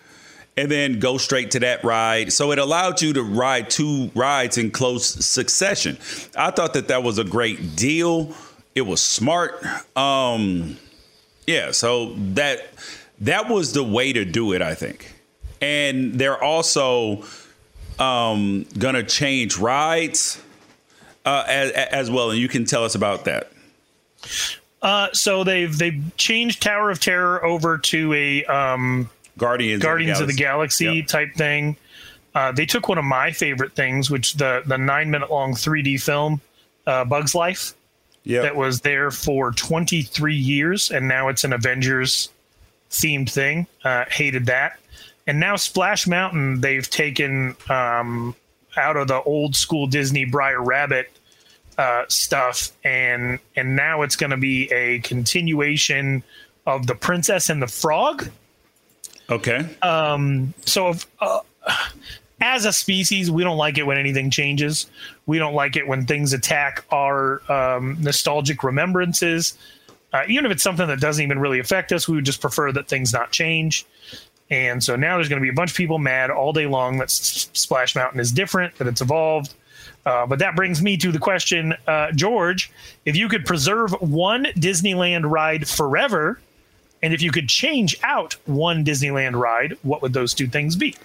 [0.57, 2.33] and then go straight to that ride.
[2.33, 5.99] So it allowed you to ride two rides in close succession.
[6.37, 8.35] I thought that that was a great deal.
[8.75, 9.65] It was smart.
[9.97, 10.77] Um,
[11.47, 12.67] yeah, so that
[13.21, 15.13] that was the way to do it, I think.
[15.61, 17.25] And they're also
[17.99, 20.41] um, gonna change rides
[21.25, 23.51] uh, as, as well, and you can tell us about that.
[24.83, 30.27] Uh, so they've they've changed Tower of Terror over to a um, Guardians Guardians of
[30.27, 31.07] the Galaxy, Yep.
[31.07, 31.77] type thing.
[32.35, 36.01] Uh, they took one of my favorite things, which the the nine minute long 3D
[36.01, 36.41] film,
[36.87, 37.75] uh, Bugs Life,
[38.25, 38.43] Yeah.
[38.43, 42.29] that was there for 23 years, and now it's an Avengers
[42.91, 43.67] themed thing.
[43.85, 44.79] Uh, hated that,
[45.27, 48.35] and now Splash Mountain they've taken um,
[48.77, 51.11] out of the old school Disney Br'er Rabbit
[51.79, 56.23] uh, stuff, and and now it's going to be a continuation
[56.67, 58.29] of the Princess and the Frog
[59.31, 59.67] Okay.
[60.65, 61.41] so if, uh,
[62.41, 64.87] as a species we don't like it when anything changes.
[65.27, 69.57] We don't like it when things attack our um, nostalgic remembrances.
[70.13, 72.71] Uh, even if it's something that doesn't even really affect us we would just prefer
[72.73, 73.87] that things not change.
[74.51, 76.99] And so now there's going to be a bunch of people mad all day long
[76.99, 79.55] that S- splash mountain is different that it's evolved.
[80.05, 82.71] Uh, but that brings me to the question uh, george
[83.07, 86.39] if you could preserve one disneyland ride forever
[87.05, 90.97] and if you could change out one Disneyland ride, what would those two things be?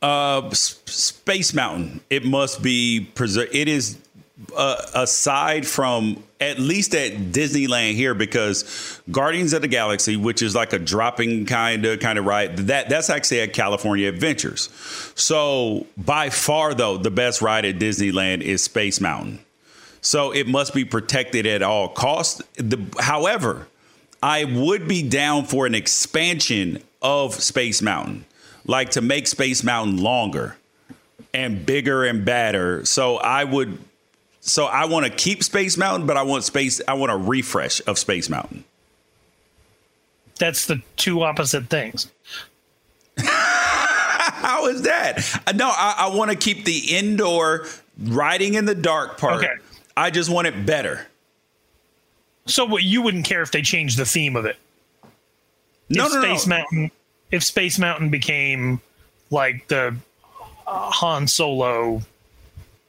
[0.00, 2.00] Uh, S- Space Mountain.
[2.10, 3.52] It must be preserved.
[3.52, 3.98] It is
[4.56, 10.54] uh, aside from at least at Disneyland here because Guardians of the Galaxy, which is
[10.54, 14.68] like a dropping kind of kind of ride, that that's actually at California Adventures.
[15.16, 19.40] So by far though, the best ride at Disneyland is Space Mountain.
[20.02, 22.42] So it must be protected at all costs.
[22.56, 23.66] The, however,
[24.22, 28.24] I would be down for an expansion of Space Mountain,
[28.64, 30.56] like to make Space Mountain longer
[31.34, 32.84] and bigger and badder.
[32.84, 33.78] So I would
[34.40, 37.80] so I want to keep Space Mountain, but I want space I want a refresh
[37.86, 38.64] of Space Mountain.
[40.38, 42.10] That's the two opposite things.
[43.18, 45.42] How is that?
[45.46, 47.66] Uh, No, I, I want to keep the indoor
[47.98, 49.44] riding in the dark part.
[49.44, 49.54] Okay.
[49.96, 51.06] I just want it better.
[52.46, 54.56] So what you wouldn't care if they changed the theme of it?
[55.88, 56.56] No, if no, Space no.
[56.56, 56.90] Mountain
[57.32, 58.80] if Space Mountain became
[59.30, 59.96] like the
[60.66, 62.02] Han Solo.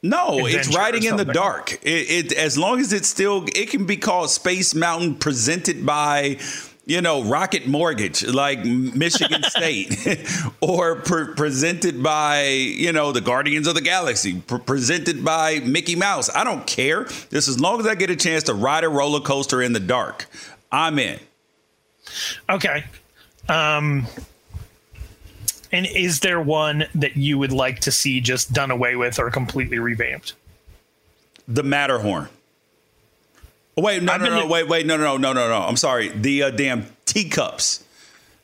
[0.02, 1.72] No, it's riding in the dark.
[1.82, 6.38] It, it as long as it's still, it can be called Space Mountain, presented by,
[6.86, 10.06] you know, Rocket Mortgage, like Michigan State,
[10.60, 15.96] or pre- presented by, you know, the Guardians of the Galaxy, pre- presented by Mickey
[15.96, 16.34] Mouse.
[16.34, 17.04] I don't care.
[17.04, 19.80] Just as long as I get a chance to ride a roller coaster in the
[19.80, 20.26] dark,
[20.70, 21.18] I'm in.
[22.50, 22.84] Okay.
[23.48, 24.06] Um,
[25.72, 29.30] and is there one that you would like to see just done away with or
[29.30, 30.34] completely revamped?
[31.48, 32.28] The Matterhorn.
[33.76, 35.66] Oh, wait, no, I've no, no, to- wait, wait, no, no, no, no, no, no.
[35.66, 36.08] I'm sorry.
[36.08, 37.84] The uh, damn teacups.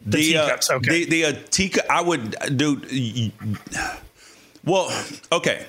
[0.04, 1.04] The teacups, uh, okay.
[1.04, 1.84] The, the uh, teacup.
[1.90, 2.86] I would, dude.
[2.90, 3.98] y- y-
[4.64, 4.90] Well,
[5.32, 5.66] okay.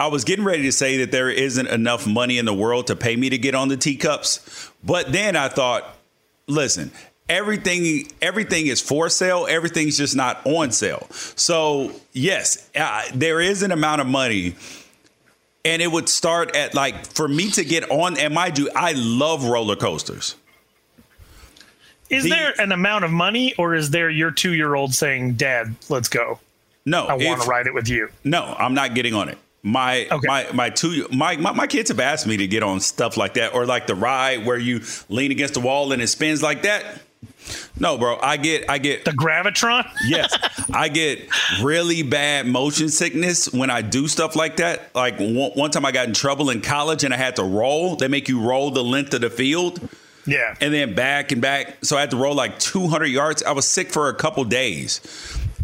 [0.00, 2.96] I was getting ready to say that there isn't enough money in the world to
[2.96, 5.84] pay me to get on the teacups, but then I thought,
[6.48, 6.90] listen,
[7.28, 9.46] everything everything is for sale.
[9.48, 11.06] Everything's just not on sale.
[11.36, 14.56] So yes, uh, there is an amount of money
[15.64, 18.92] and it would start at like for me to get on and mind you i
[18.92, 20.36] love roller coasters
[22.10, 25.34] Is The- there an amount of money, or is there your two year old saying,
[25.34, 26.38] Dad, let's go?
[26.86, 28.10] no I want to ride it with you.
[28.24, 30.26] no i'm not getting on it my Okay.
[30.28, 33.34] my my two my, my my kids have asked me to get on stuff like
[33.34, 36.62] that or like the ride where you lean against the wall and it spins like
[36.64, 36.84] that
[37.78, 39.88] no bro i get i get The Gravitron?
[40.06, 40.32] yes
[40.72, 41.28] i get
[41.62, 45.92] really bad motion sickness when i do stuff like that like one, one time i
[45.92, 48.82] got in trouble in college and i had to roll they make you roll the
[48.84, 49.80] length of the field
[50.26, 50.54] Yeah.
[50.60, 51.84] and then back and back.
[51.84, 53.42] So I had to roll like 200 yards.
[53.42, 55.02] I was sick for a couple days.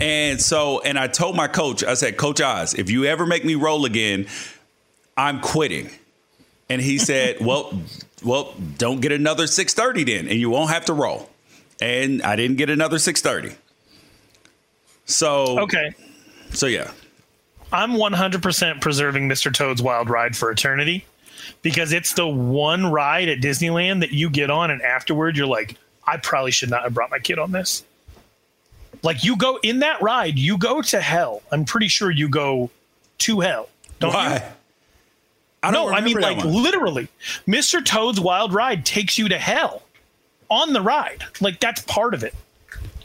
[0.02, 3.42] And so, and I told my coach, I said, Coach Oz, if you ever make
[3.42, 4.26] me roll again,
[5.16, 5.88] I'm quitting.
[6.68, 7.72] And he said, Well,
[8.22, 11.29] well, don't get another 630 then, and you won't have to roll.
[11.80, 13.56] And I didn't get another 630.
[15.06, 15.94] So okay.
[16.52, 16.90] So yeah.
[17.72, 19.54] I'm 100% preserving Mr.
[19.54, 21.06] Toad's Wild Ride for eternity
[21.62, 25.76] because it's the one ride at Disneyland that you get on, and afterward, you're like,
[26.06, 27.84] I probably should not have brought my kid on this.
[29.02, 31.42] Like, you go in that ride, you go to hell.
[31.52, 32.70] I'm pretty sure you go
[33.18, 33.68] to hell.
[33.98, 34.34] Don't Why?
[34.34, 34.40] You?
[35.62, 36.62] I don't no, I mean, like, one.
[36.62, 37.08] literally,
[37.46, 37.84] Mr.
[37.84, 39.82] Toad's Wild Ride takes you to hell
[40.50, 41.24] on the ride.
[41.40, 42.34] Like, that's part of it.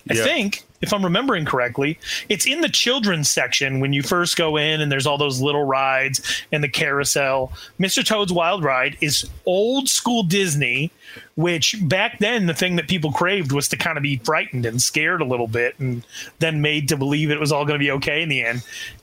[0.10, 0.24] I Yeah.
[0.24, 1.98] think, if I'm remembering correctly,
[2.30, 5.64] it's in the children's section when you first go in, and there's all those little
[5.64, 7.52] rides and the carousel.
[7.80, 8.06] Mr.
[8.06, 10.92] Toad's Wild Ride is old school Disney,
[11.36, 14.80] which back then the thing that people craved was to kind of be frightened and
[14.80, 16.06] scared a little bit, and
[16.38, 18.62] then made to believe it was all going to be okay in the end.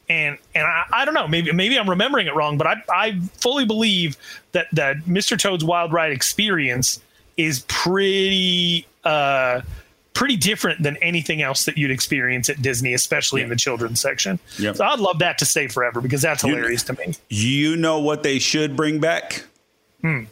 [0.09, 3.19] And and I, I don't know, maybe maybe I'm remembering it wrong, but I I
[3.41, 4.17] fully believe
[4.53, 5.37] that that Mr.
[5.37, 7.01] Toad's Wild Ride experience
[7.45, 9.61] is pretty uh
[10.15, 14.39] pretty different than anything else that you'd experience at Disney, especially in the children's section.
[14.59, 14.77] Yep.
[14.77, 17.15] So I'd love that to stay forever because that's You- hilarious to me.
[17.31, 19.45] You know what they should bring back?
[20.03, 20.25] Hmm.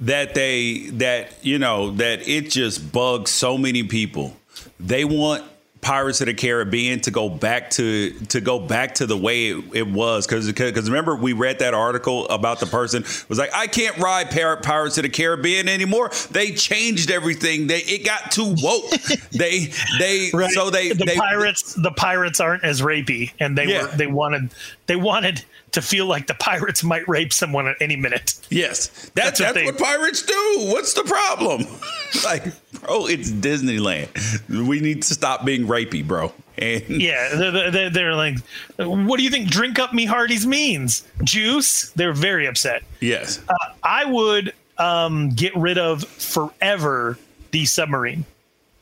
[0.00, 4.36] That they that you know that it just bugs so many people.
[4.78, 5.44] They want
[5.80, 9.64] Pirates of the Caribbean to go back to to go back to the way it,
[9.74, 13.66] it was because because remember we read that article about the person was like I
[13.68, 16.10] can't ride Pir- Pirates of the Caribbean anymore.
[16.30, 17.68] They changed everything.
[17.68, 18.90] They it got too woke.
[19.30, 23.82] they they so they the they, pirates the pirates aren't as rapey and they Yeah.
[23.82, 24.50] were they wanted
[24.86, 28.34] they wanted to feel like the pirates might rape someone at any minute.
[28.48, 30.56] Yes, that, That's that's, what they- what pirates do.
[30.72, 31.66] What's the problem?
[32.24, 32.44] like,
[32.80, 34.08] bro, it's Disneyland.
[34.48, 36.32] We need to stop being rapey, bro.
[36.56, 38.38] And Yeah, they're, they're, they're like,
[38.78, 41.06] what do you think drink up me hearties means?
[41.22, 41.90] Juice?
[41.90, 42.82] They're very upset.
[43.00, 47.18] yes, Uh, I would um, get rid of forever
[47.52, 48.24] the submarine,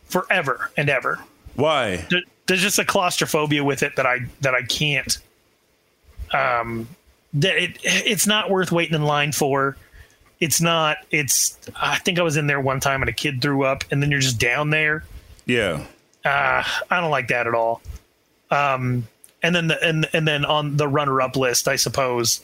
[0.04, 1.18] forever and ever.
[1.54, 1.96] why?
[2.10, 5.18] There- There's just a claustrophobia with it that I that I can't.
[6.32, 6.88] Um,
[7.34, 9.76] that it it's not worth waiting in line for.
[10.40, 10.98] It's not.
[11.10, 11.58] It's.
[11.80, 14.10] I think I was in there one time and a kid threw up, and then
[14.10, 15.04] you're just down there.
[15.46, 15.84] Yeah,
[16.24, 17.80] Uh, I don't like that at all.
[18.50, 19.06] Um,
[19.42, 22.40] and then the and and then on the runner up list, I suppose.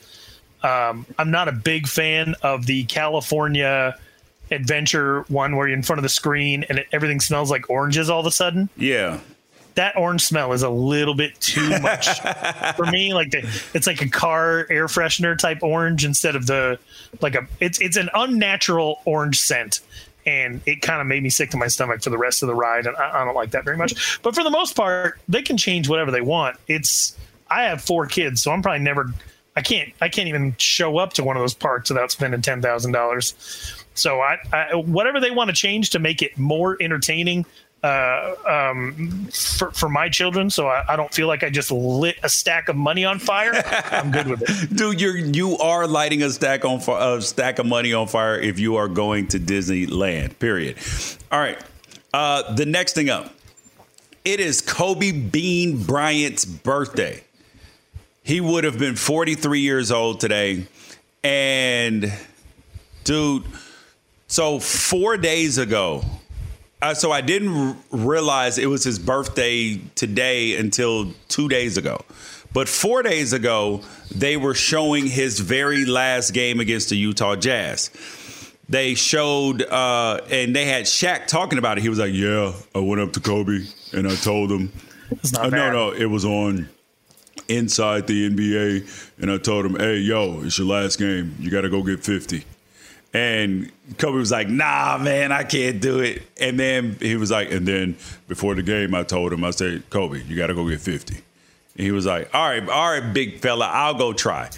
[0.63, 3.99] Um, I'm not a big fan of the California
[4.49, 8.09] adventure one where you're in front of the screen and it, everything smells like oranges
[8.09, 8.69] all of a sudden.
[8.77, 9.19] yeah,
[9.75, 12.19] That orange smell is a little bit too much
[12.75, 13.13] for me.
[13.13, 13.39] Like the,
[13.73, 16.79] it's like a car air freshener type orange instead of the
[17.21, 19.79] like a it's it's an unnatural orange scent.
[20.25, 22.55] And it kind of made me sick to my stomach for the rest of the
[22.55, 22.85] ride.
[22.85, 24.21] And I, I don't like that very much.
[24.21, 26.57] But for the most part they can change whatever they want.
[26.67, 27.17] It's
[27.53, 29.13] i have four kids so i'm probably never
[29.55, 33.83] i can't i can't even show up to one of those parks without spending $10000
[33.95, 37.45] so I, I whatever they want to change to make it more entertaining
[37.83, 42.15] uh, um, for, for my children, so I, I, don't feel like I just lit
[42.23, 43.51] a stack of money on fire.
[43.91, 45.01] I'm good with it, dude.
[45.01, 48.77] You're you are lighting a stack on a stack of money on fire if you
[48.77, 50.39] are going to Disneyland.
[50.39, 50.77] Period.
[51.29, 51.61] All right.
[52.13, 53.33] Uh, the next thing up,
[54.23, 57.21] it is Kobe Bean Bryant's birthday.
[58.23, 60.67] He would have been 43 years old today,
[61.21, 62.13] and
[63.03, 63.43] dude.
[64.27, 66.03] So four days ago,
[66.83, 72.03] uh, so I didn't r- realize it was his birthday today until two days ago.
[72.51, 73.81] But four days ago,
[74.13, 77.89] they were showing his very last game against the Utah Jazz.
[78.69, 81.81] They showed, uh, and they had Shaq talking about it.
[81.81, 84.71] He was like, "Yeah, I went up to Kobe and I told him,
[85.37, 86.69] uh, no, no, it was on
[87.47, 88.87] inside the NBA,
[89.21, 91.35] and I told him, hey, yo, it's your last game.
[91.39, 92.43] You got to go get 50."
[93.13, 96.23] And Kobe was like, nah, man, I can't do it.
[96.39, 97.95] And then he was like, and then
[98.27, 101.13] before the game, I told him, I said, Kobe, you got to go get 50.
[101.15, 101.23] And
[101.85, 104.49] he was like, all right, all right, big fella, I'll go try.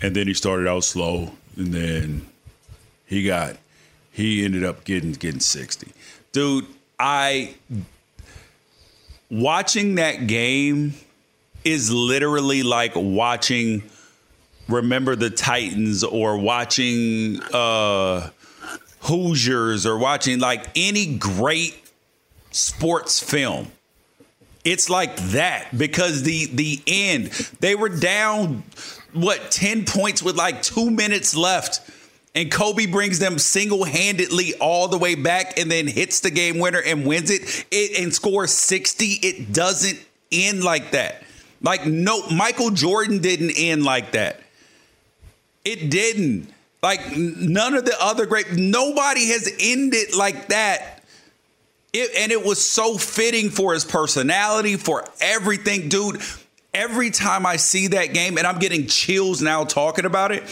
[0.00, 1.32] And then he started out slow.
[1.56, 2.26] And then
[3.06, 3.56] he got,
[4.12, 5.92] he ended up getting, getting 60.
[6.30, 6.66] Dude,
[7.00, 7.54] I,
[9.28, 10.94] watching that game
[11.64, 13.82] is literally like watching–
[14.72, 18.30] remember the Titans or watching uh,
[19.00, 21.80] Hoosiers or watching like any great
[22.50, 23.70] sports film.
[24.64, 27.28] It's like that because the the end
[27.60, 28.62] they were down
[29.12, 31.80] what 10 points with like 2 minutes left
[32.34, 36.80] and Kobe brings them single-handedly all the way back and then hits the game winner
[36.80, 39.98] and wins it, it and scores 60 it doesn't
[40.30, 41.22] end like that.
[41.62, 44.40] Like no Michael Jordan didn't end like that.
[45.64, 46.52] It didn't.
[46.82, 51.02] Like none of the other great, nobody has ended like that.
[51.92, 56.20] It, and it was so fitting for his personality, for everything, dude.
[56.72, 60.44] Every time I see that game, and I'm getting chills now talking about it,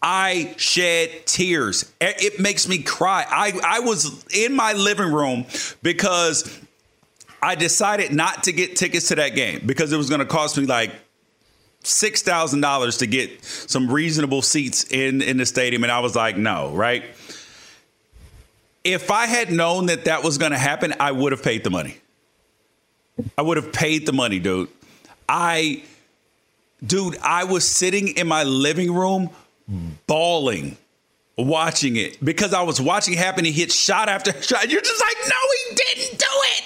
[0.00, 1.92] I shed tears.
[2.00, 3.26] It makes me cry.
[3.28, 5.44] I, I was in my living room
[5.82, 6.58] because
[7.42, 10.56] I decided not to get tickets to that game because it was going to cost
[10.56, 10.92] me like
[11.82, 16.14] six thousand dollars to get some reasonable seats in in the stadium, and I was
[16.14, 17.04] like, no, right.
[18.84, 21.70] If I had known that that was going to happen, I would have paid the
[21.70, 21.98] money.
[23.36, 24.68] I would have paid the money, dude.
[25.28, 25.82] I,
[26.86, 29.30] dude, I was sitting in my living room
[30.06, 30.78] bawling
[31.36, 33.44] watching it because I was watching it happen.
[33.44, 34.70] He hit shot after shot.
[34.70, 35.36] You're just like, no,
[35.68, 36.64] he didn't do it.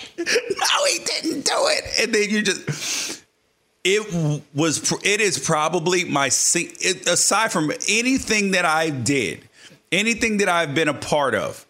[0.59, 1.85] No, he didn't do it.
[2.03, 3.12] And then you just
[3.85, 9.49] it was it is probably my it, aside from anything that I did,
[9.91, 11.67] anything that I've been a part of.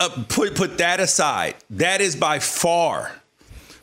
[0.00, 1.56] Uh, put put that aside.
[1.70, 3.12] That is by far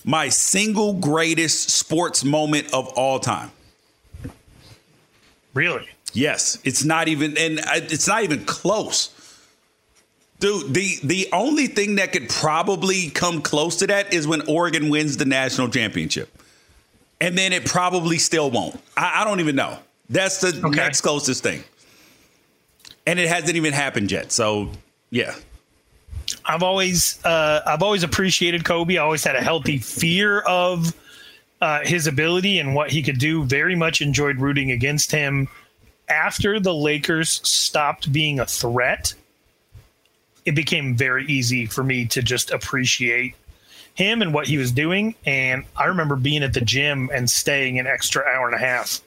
[0.03, 3.51] my single greatest sports moment of all time.
[5.53, 5.87] Really?
[6.13, 9.11] Yes, it's not even and it's not even close.
[10.39, 14.89] Dude, the the only thing that could probably come close to that is when Oregon
[14.89, 16.29] wins the national championship
[17.21, 18.79] and then it probably still won't.
[18.97, 19.77] I, I don't even know.
[20.09, 20.75] That's the okay.
[20.75, 21.63] next closest thing,
[23.07, 24.31] and it hasn't even happened yet.
[24.31, 24.69] So
[25.09, 25.35] yeah.
[26.43, 28.97] I've always uh, I've always appreciated Kobe.
[28.97, 30.93] I always had a healthy fear of
[31.61, 33.43] uh, his ability and what he could do.
[33.43, 35.47] Very much enjoyed rooting against him.
[36.09, 39.13] After the Lakers stopped being a threat,
[40.45, 43.35] it became very easy for me to just appreciate
[43.95, 45.15] him and what he was doing.
[45.25, 49.01] And I remember being at the gym and staying an extra hour and a half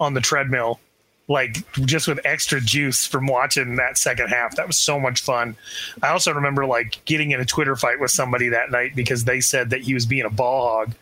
[0.00, 0.80] on the treadmill,
[1.26, 4.56] like just with extra juice from watching that second half.
[4.56, 5.56] That was so much fun.
[6.02, 9.40] I also remember like getting in a Twitter fight with somebody that night because they
[9.40, 10.94] said that he was being a ball hog.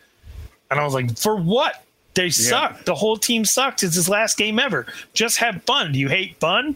[0.69, 1.83] And I was like, for what?
[2.15, 2.31] They yeah.
[2.31, 2.85] suck.
[2.85, 3.83] The whole team sucks.
[3.83, 4.87] It's his last game ever.
[5.13, 5.91] Just have fun.
[5.91, 6.75] Do you hate fun?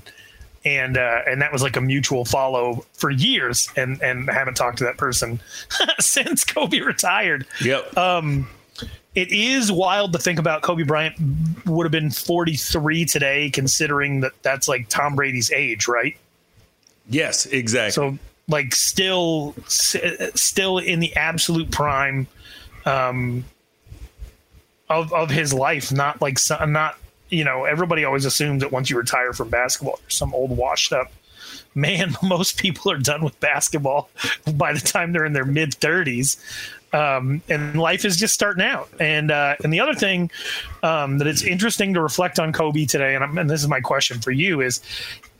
[0.64, 4.55] And uh, and that was like a mutual follow for years, and and I haven't
[4.55, 5.39] talked to that person
[5.99, 7.45] since Kobe retired.
[7.64, 7.97] Yep.
[7.97, 8.47] Um,
[9.14, 11.16] it is wild to think about Kobe Bryant
[11.66, 16.16] would have been 43 today, considering that that's like Tom Brady's age, right?
[17.09, 17.91] Yes, exactly.
[17.91, 22.28] So like still still in the absolute prime
[22.86, 23.43] um,
[24.89, 26.38] of of his life, not like
[26.68, 26.97] not
[27.32, 30.93] you know, everybody always assumes that once you retire from basketball, there's some old washed
[30.93, 31.11] up
[31.73, 32.15] man.
[32.23, 34.09] Most people are done with basketball
[34.53, 36.38] by the time they're in their mid 30s.
[36.93, 38.89] Um, and life is just starting out.
[38.99, 40.29] And uh, and the other thing
[40.84, 44.19] um, that it's interesting to reflect on Kobe today, and, and, this is my question
[44.19, 44.82] for you is,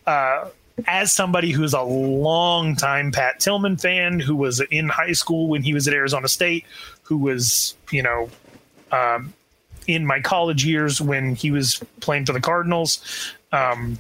[0.08, 0.48] uh,
[0.88, 5.62] as somebody who's a long time Pat Tillman fan, who was in high school when
[5.62, 6.64] he was at Arizona State,
[7.04, 8.30] who was, you know,
[8.94, 9.34] um,
[9.94, 13.98] in my college years when he was playing for the Cardinals, um,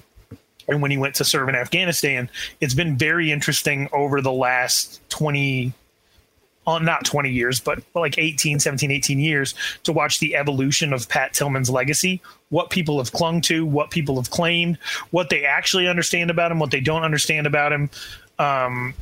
[0.67, 2.29] and when he went to serve in Afghanistan,
[2.59, 5.73] it's been very interesting over the last 20,
[6.67, 11.09] uh, not 20 years, but like 18, 17, 18 years to watch the evolution of
[11.09, 14.77] Pat Tillman's legacy, what people have clung to, what people have claimed,
[15.09, 17.89] what they actually understand about him, what they don't understand about him.
[18.39, 18.93] Um,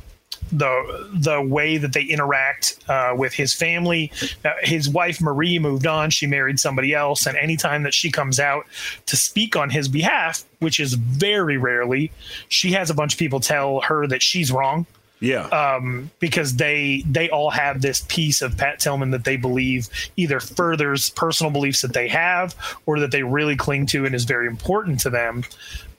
[0.52, 4.12] the the way that they interact uh, with his family.
[4.44, 8.40] Uh, his wife Marie moved on; she married somebody else, and anytime that she comes
[8.40, 8.66] out
[9.06, 12.10] to speak on his behalf, which is very rarely,
[12.48, 14.86] she has a bunch of people tell her that she's wrong.
[15.20, 15.46] Yeah.
[15.48, 20.40] Um, because they they all have this piece of Pat Tillman that they believe either
[20.40, 24.46] furthers personal beliefs that they have or that they really cling to and is very
[24.46, 25.44] important to them.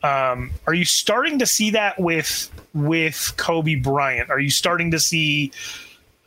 [0.04, 4.30] Um, are you starting to see that with with Kobe Bryant?
[4.30, 5.52] Are you starting to see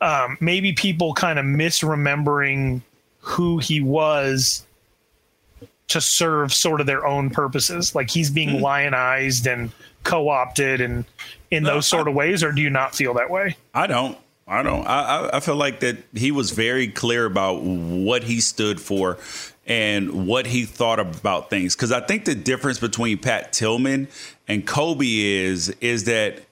[0.01, 2.81] um, maybe people kind of misremembering
[3.19, 4.65] who he was
[5.87, 7.93] to serve sort of their own purposes?
[7.93, 8.63] Like he's being mm-hmm.
[8.63, 9.71] lionized and
[10.03, 11.03] co-opted and
[11.51, 13.57] in no, those sort I, of ways, or do you not feel that way?
[13.73, 14.17] I don't.
[14.47, 14.85] I don't.
[14.85, 19.17] I, I feel like that he was very clear about what he stood for
[19.65, 21.75] and what he thought about things.
[21.75, 24.07] Because I think the difference between Pat Tillman
[24.47, 26.43] and Kobe is is that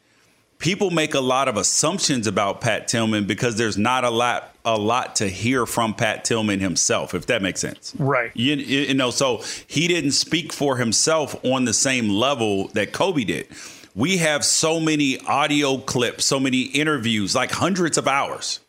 [0.57, 4.77] people make a lot of assumptions about Pat Tillman because there's not a lot a
[4.77, 7.93] lot to hear from Pat Tillman himself, if that makes sense.
[7.99, 8.31] Right.
[8.33, 13.25] You, you know, so he didn't speak for himself on the same level that Kobe
[13.25, 13.47] did.
[13.93, 18.61] We have so many audio clips, so many interviews, like hundreds of hours,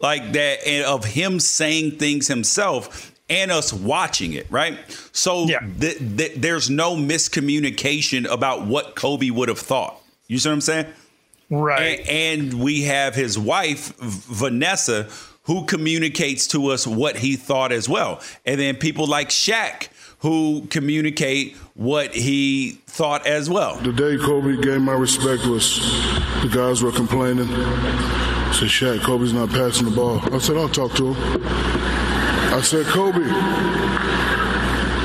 [0.00, 4.78] like that, and of him saying things himself and us watching it, right?
[5.12, 5.60] So yeah.
[5.80, 10.00] th- th- there's no miscommunication about what Kobe would have thought.
[10.28, 10.86] You see what I'm saying?
[11.50, 12.00] Right.
[12.00, 15.08] And, and we have his wife, Vanessa,
[15.44, 18.20] who communicates to us what he thought as well.
[18.44, 19.88] And then people like Shaq,
[20.20, 23.76] who communicate what he thought as well.
[23.76, 25.78] The day Kobe gave my respect was
[26.42, 27.46] the guys were complaining.
[27.46, 30.18] Said Shaq, Kobe's not passing the ball.
[30.34, 31.95] I said, I'll talk to him.
[32.56, 33.20] I said, Kobe,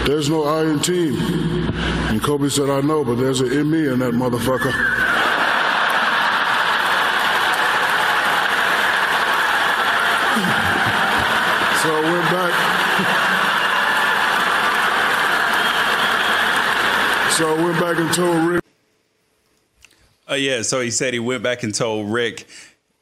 [0.05, 1.15] there's no iron team.
[2.09, 4.71] And Kobe said, I know, but there's an in me in that motherfucker.
[11.81, 12.53] so I went back.
[17.33, 18.63] so I went back and told Rick.
[20.29, 20.61] Uh, yeah.
[20.61, 22.47] So he said he went back and told Rick,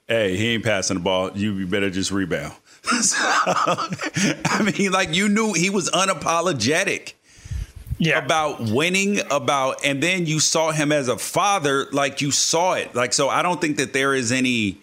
[0.07, 1.37] hey, he ain't passing the ball.
[1.37, 2.55] You better just rebound.
[3.01, 7.13] So, I mean, like you knew he was unapologetic.
[8.01, 8.23] Yeah.
[8.23, 12.95] About winning, about, and then you saw him as a father, like you saw it.
[12.95, 14.77] Like, so I don't think that there is any,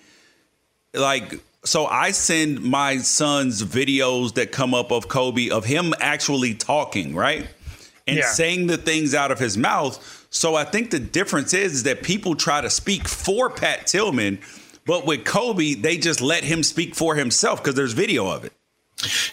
[0.93, 6.53] like, so I send my sons videos that come up of Kobe, of him actually
[6.53, 7.47] talking, right?
[8.07, 8.27] And yeah.
[8.27, 10.27] saying the things out of his mouth.
[10.29, 14.41] So I think the difference is, is that people try to speak for Pat Tillman
[14.87, 18.53] but with Kobe, they just let him speak for himself because there's video of it.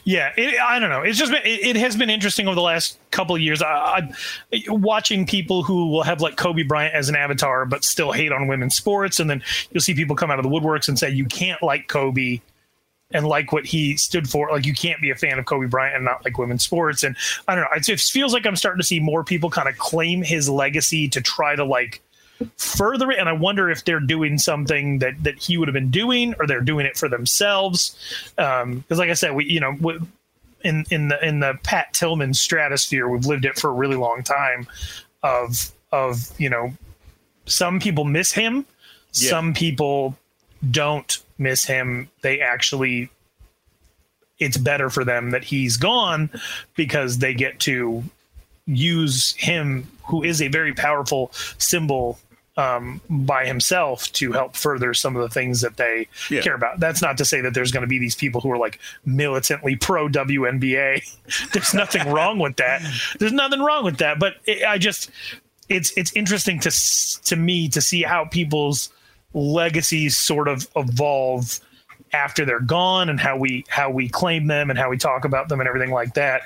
[0.04, 1.04] Yeah, it, I don't know.
[1.04, 3.62] It's just been, it, it, has been interesting over the last couple of years.
[3.62, 4.10] I,
[4.52, 8.34] am watching people who will have like Kobe Bryant as an avatar, but still hate
[8.34, 9.42] on women's sports, and then
[9.72, 12.42] you'll see people come out of the woodworks and say you can't like Kobe
[13.12, 14.50] and like what he stood for.
[14.52, 17.04] Like you can't be a fan of Kobe Bryant and not like women's sports.
[17.04, 17.16] And
[17.48, 17.70] I don't know.
[17.76, 21.08] It, it feels like I'm starting to see more people kind of claim his legacy
[21.10, 22.02] to try to like
[22.58, 23.20] further it.
[23.20, 26.48] And I wonder if they're doing something that that he would have been doing, or
[26.48, 27.98] they're doing it for themselves.
[28.36, 29.76] Because, um, like I said, we you know.
[29.80, 30.00] We,
[30.64, 34.24] in, in the in the Pat Tillman stratosphere, we've lived it for a really long
[34.24, 34.68] time.
[35.22, 36.74] Of of you know,
[37.46, 38.66] some people miss him,
[39.14, 39.30] yeah.
[39.30, 40.18] some people
[40.72, 42.10] don't miss him.
[42.22, 43.10] They actually
[44.40, 46.30] it's better for them that he's gone
[46.76, 48.04] because they get to
[48.66, 52.20] use him, who is a very powerful symbol
[52.56, 56.42] um, by himself to help further some of the things that they yeah.
[56.42, 56.80] care about.
[56.80, 59.76] That's not to say that there's going to be these people who are like militantly
[59.76, 61.52] pro WNBA.
[61.54, 62.82] there's nothing wrong with that.
[63.20, 64.20] There's nothing wrong with that.
[64.20, 65.10] But it, I just,
[65.70, 66.72] it's it's interesting to
[67.24, 68.90] to me to see how people's
[69.34, 71.60] legacies sort of evolve
[72.12, 75.50] after they're gone and how we how we claim them and how we talk about
[75.50, 76.42] them and everything like that.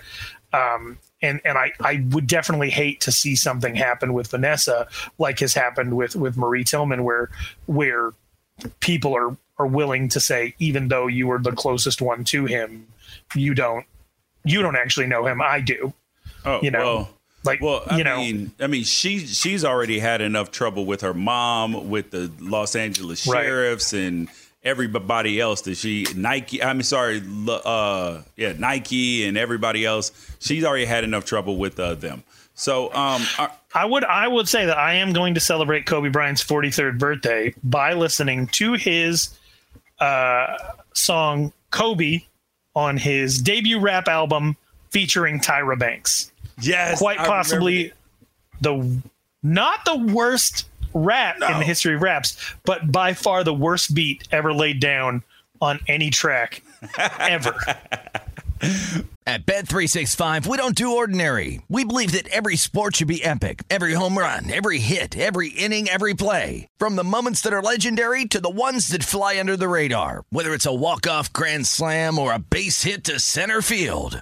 [0.54, 4.88] Um, and and I, I would definitely hate to see something happen with Vanessa
[5.18, 7.30] like has happened with with Marie Tillman where
[7.66, 8.12] where
[8.80, 12.88] people are are willing to say even though you were the closest one to him
[13.36, 13.86] you don't
[14.44, 15.42] you don't actually know him.
[15.42, 15.94] I do.
[16.46, 17.10] Oh you know well,
[17.44, 21.02] Like, well, I you know, mean, I mean, she she's already had enough trouble with
[21.02, 23.44] her mom, with the Los Angeles Right.
[23.46, 24.28] sheriffs, and
[24.64, 26.62] everybody else that she Nike.
[26.62, 30.12] I'm sorry, uh, yeah, Nike and everybody else.
[30.40, 32.24] She's already had enough trouble with uh, them.
[32.54, 36.10] So, um, uh, I would I would say that I am going to celebrate Kobe
[36.10, 39.38] Bryant's 43rd birthday by listening to his
[40.00, 40.58] uh,
[40.94, 42.22] song Kobe
[42.76, 44.58] on his debut rap album
[44.90, 46.32] featuring Tyra Banks.
[46.62, 47.92] yes, Quite possibly
[48.62, 49.02] the
[49.44, 54.28] not the worst rap in the history of raps, but by far the worst beat
[54.32, 55.24] ever laid down
[55.62, 56.64] on any track
[57.20, 57.56] ever.
[59.28, 61.62] At Bet365, we don't do ordinary.
[61.68, 63.64] We believe that every sport should be epic.
[63.70, 66.70] Every home run, every hit, every inning, every play.
[66.78, 70.24] From the moments that are legendary to the ones that fly under the radar.
[70.30, 74.22] Whether it's a walk-off grand slam or a base hit to center field.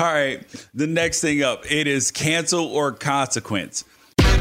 [0.00, 0.42] All right.
[0.72, 3.84] The next thing up, it is cancel or consequence.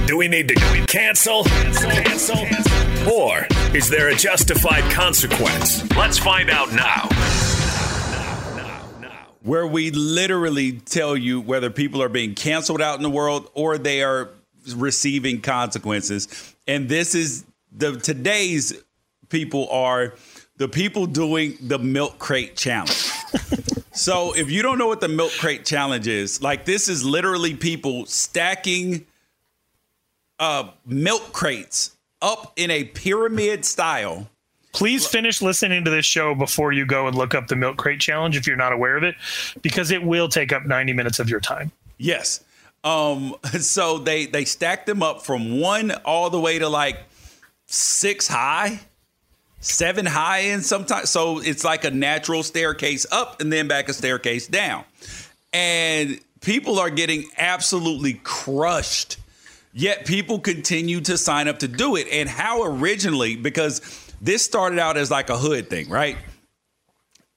[0.05, 0.55] Do we need to
[0.87, 1.43] cancel?
[1.43, 1.89] Cancel?
[1.91, 3.13] Cancel?
[3.13, 3.45] Or
[3.75, 5.83] is there a justified consequence?
[5.97, 7.09] Let's find out now.
[9.43, 13.77] Where we literally tell you whether people are being canceled out in the world or
[13.77, 14.29] they are
[14.77, 16.55] receiving consequences.
[16.69, 18.81] And this is the today's
[19.27, 20.13] people are
[20.55, 23.11] the people doing the milk crate challenge.
[23.99, 27.53] so if you don't know what the milk crate challenge is, like this is literally
[27.53, 29.05] people stacking
[30.39, 34.29] uh, milk crates up in a pyramid style.
[34.71, 37.99] Please finish listening to this show before you go and look up the milk crate
[37.99, 39.15] challenge if you're not aware of it,
[39.61, 41.69] because it will take up 90 minutes of your time.
[41.97, 42.41] Yes.
[42.85, 46.99] Um, so they they stack them up from one all the way to like
[47.65, 48.79] six high,
[49.59, 53.93] seven high, and sometimes so it's like a natural staircase up and then back a
[53.93, 54.83] staircase down.
[55.53, 59.17] And people are getting absolutely crushed.
[59.73, 62.07] Yet people continue to sign up to do it.
[62.11, 63.81] And how originally, because
[64.21, 66.17] this started out as like a hood thing, right?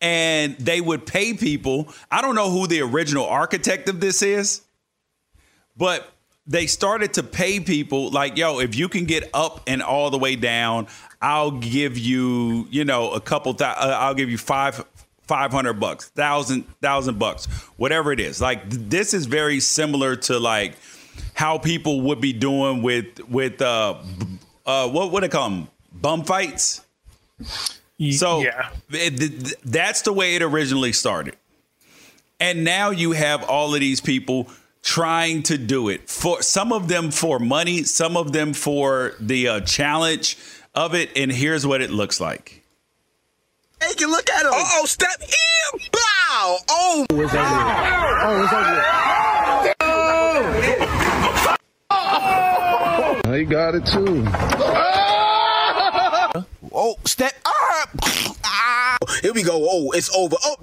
[0.01, 1.93] And they would pay people.
[2.11, 4.63] I don't know who the original architect of this is,
[5.77, 6.12] but
[6.47, 10.19] they started to pay people like, yo, if you can get up and all the
[10.19, 10.89] way down,
[11.21, 13.55] I'll give you, you know, a couple.
[13.55, 14.85] Th- uh, I'll give you five,
[15.23, 18.41] five hundred bucks, thousand, thousand bucks, whatever it is.
[18.41, 20.75] Like th- this is very similar to like
[21.35, 24.03] how people would be doing with with uh,
[24.67, 26.85] uh what what they call them bum fights.
[28.11, 31.37] So yeah, it- th- that's the way it originally started.
[32.41, 34.49] And now you have all of these people
[34.83, 39.49] trying to do it for some of them for money, some of them for the
[39.49, 40.37] uh, challenge
[40.75, 42.63] of it, and here's what it looks like.
[43.81, 44.51] Hey, can look at him.
[44.53, 46.59] oh, step in, bow.
[46.69, 47.47] Oh, oh, it's over.
[48.25, 48.83] Oh, it's over.
[53.25, 54.27] Oh, he got it too.
[56.75, 57.91] Oh, step up.
[58.45, 58.97] Ah.
[59.21, 59.69] Here we go.
[59.71, 60.37] Oh, it's over.
[60.43, 60.57] Oh,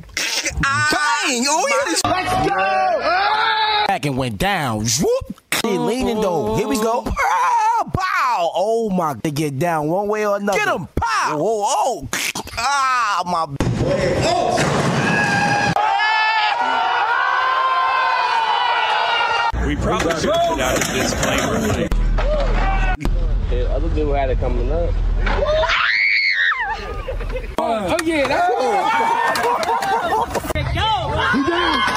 [0.66, 0.90] ah.
[1.28, 1.46] bang.
[1.48, 1.84] Oh, yeah.
[1.86, 2.10] Let's go.
[2.12, 3.49] Ah.
[3.90, 4.86] Back and went down.
[5.02, 5.42] Whoop.
[5.64, 6.56] He leaning though.
[6.58, 7.02] Here we go.
[7.02, 8.52] Bow.
[8.54, 9.16] Oh my.
[9.16, 10.60] They get down one way or another.
[10.60, 10.88] Get him.
[10.96, 11.36] Pow.
[11.40, 12.08] Oh, oh.
[12.56, 13.48] Ah, my.
[14.28, 14.58] Oh.
[19.66, 21.90] We probably should put out a disclaimer.
[23.52, 24.94] Yeah, other dude had it coming up.
[27.58, 28.54] Oh, yeah, that's
[30.54, 31.86] Back with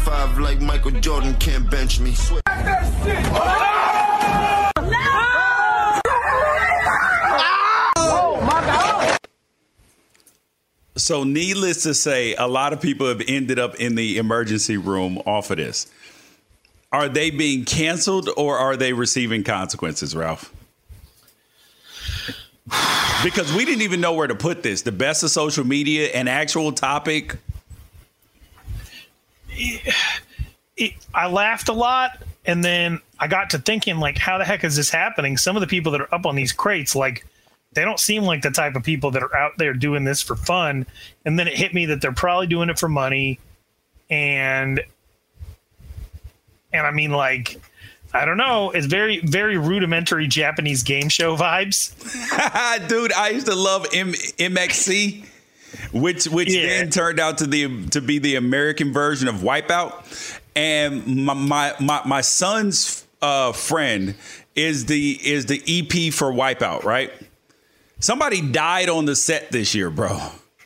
[0.00, 2.14] 45 like Michael Jordan can't bench me.
[10.96, 15.18] So, needless to say, a lot of people have ended up in the emergency room
[15.26, 15.86] off of this.
[16.92, 20.52] Are they being canceled or are they receiving consequences, Ralph?
[23.24, 24.82] because we didn't even know where to put this.
[24.82, 27.36] The best of social media, an actual topic.
[29.60, 29.94] It,
[30.76, 34.64] it, I laughed a lot, and then I got to thinking, like, how the heck
[34.64, 35.36] is this happening?
[35.36, 37.26] Some of the people that are up on these crates, like,
[37.72, 40.34] they don't seem like the type of people that are out there doing this for
[40.34, 40.86] fun.
[41.24, 43.38] And then it hit me that they're probably doing it for money,
[44.08, 44.80] and
[46.72, 47.60] and I mean, like,
[48.12, 48.70] I don't know.
[48.70, 51.94] It's very, very rudimentary Japanese game show vibes.
[52.88, 55.24] Dude, I used to love M- MXC,
[55.92, 56.66] which which yeah.
[56.66, 60.38] then turned out to the to be the American version of Wipeout.
[60.56, 64.14] And my my my, my son's uh, friend
[64.54, 67.12] is the is the EP for Wipeout, right?
[67.98, 70.18] Somebody died on the set this year, bro.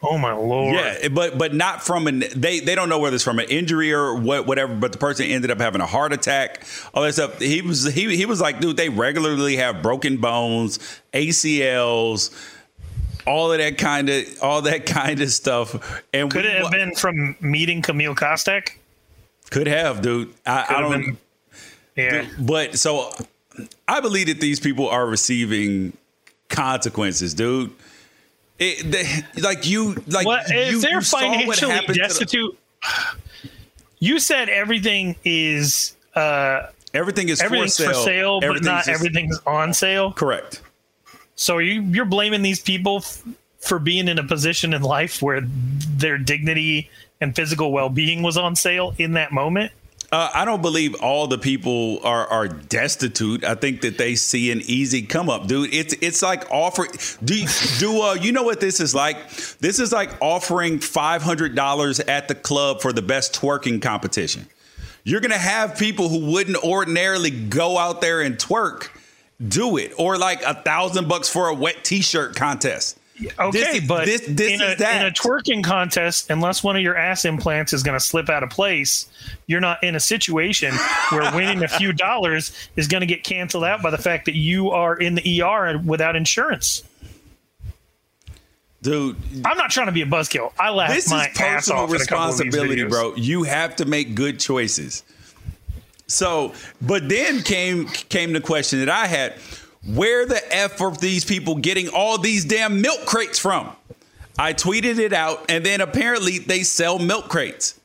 [0.07, 0.75] Oh my lord!
[0.75, 3.93] Yeah, but but not from an they they don't know whether it's from an injury
[3.93, 4.75] or what whatever.
[4.75, 6.67] But the person ended up having a heart attack.
[6.93, 7.41] All that stuff.
[7.41, 10.79] He was he he was like, dude, they regularly have broken bones,
[11.15, 12.31] ACLs,
[13.27, 16.03] all of that kind of all that kind of stuff.
[16.13, 18.71] And could we, it have been from meeting Camille Kostek?
[19.51, 20.33] Could have, dude.
[20.47, 20.91] I, I don't.
[20.91, 21.19] Been,
[21.97, 23.13] yeah, dude, but so
[23.87, 25.97] I believe that these people are receiving
[26.49, 27.71] consequences, dude.
[28.59, 33.49] It, they, like you, like what, you, if they're financially destitute, the,
[33.99, 39.39] you said everything is uh, everything is everything's for sale, for sale but not everything's
[39.47, 40.13] on sale.
[40.13, 40.63] Correct.
[41.37, 43.23] So you you're blaming these people f-
[43.59, 48.37] for being in a position in life where their dignity and physical well being was
[48.37, 49.73] on sale in that moment.
[50.13, 53.43] Uh, I don't believe all the people are are destitute.
[53.43, 55.75] I think that they see an easy come up, dude.
[55.75, 56.87] It's it's like offer.
[57.25, 57.45] Do
[57.79, 59.17] do uh, you know what this is like?
[59.59, 64.47] This is like offering five hundred dollars at the club for the best twerking competition.
[65.03, 68.91] You're gonna have people who wouldn't ordinarily go out there and twerk
[69.49, 72.99] do it, or like a thousand bucks for a wet T-shirt contest.
[73.39, 76.97] Okay, this, but this, this in, a, in, a, twerking contest, unless one of your
[76.97, 79.09] ass implants is going to slip out of place,
[79.47, 80.75] you're not in a situation
[81.11, 84.35] where winning a few dollars is going to get canceled out by the fact that
[84.35, 86.83] you are in the ER without insurance.
[88.83, 90.53] Dude, I'm not trying to be a buzzkill.
[90.59, 93.15] I laugh this my is personal responsibility, bro.
[93.15, 95.05] You have to make good choices.
[96.07, 96.53] So,
[96.83, 99.35] but then came came the question that I had
[99.87, 103.75] where the F are these people getting all these damn milk crates from?
[104.39, 107.81] I tweeted it out, and then apparently they sell milk crates.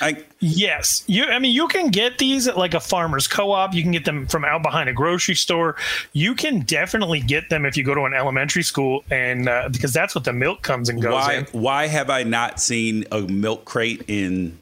[0.00, 1.24] I, yes, you.
[1.24, 3.74] I mean, you can get these at like a farmer's co-op.
[3.74, 5.76] You can get them from out behind a grocery store.
[6.12, 9.92] You can definitely get them if you go to an elementary school, and uh, because
[9.92, 11.44] that's what the milk comes and goes why, in.
[11.52, 14.58] Why have I not seen a milk crate in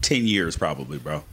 [0.00, 0.56] ten years?
[0.56, 1.24] Probably, bro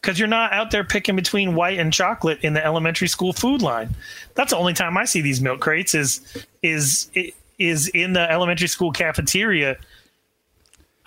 [0.00, 3.62] because you're not out there picking between white and chocolate in the elementary school food
[3.62, 3.94] line.
[4.34, 7.10] That's the only time I see these milk crates is is
[7.58, 9.76] is in the elementary school cafeteria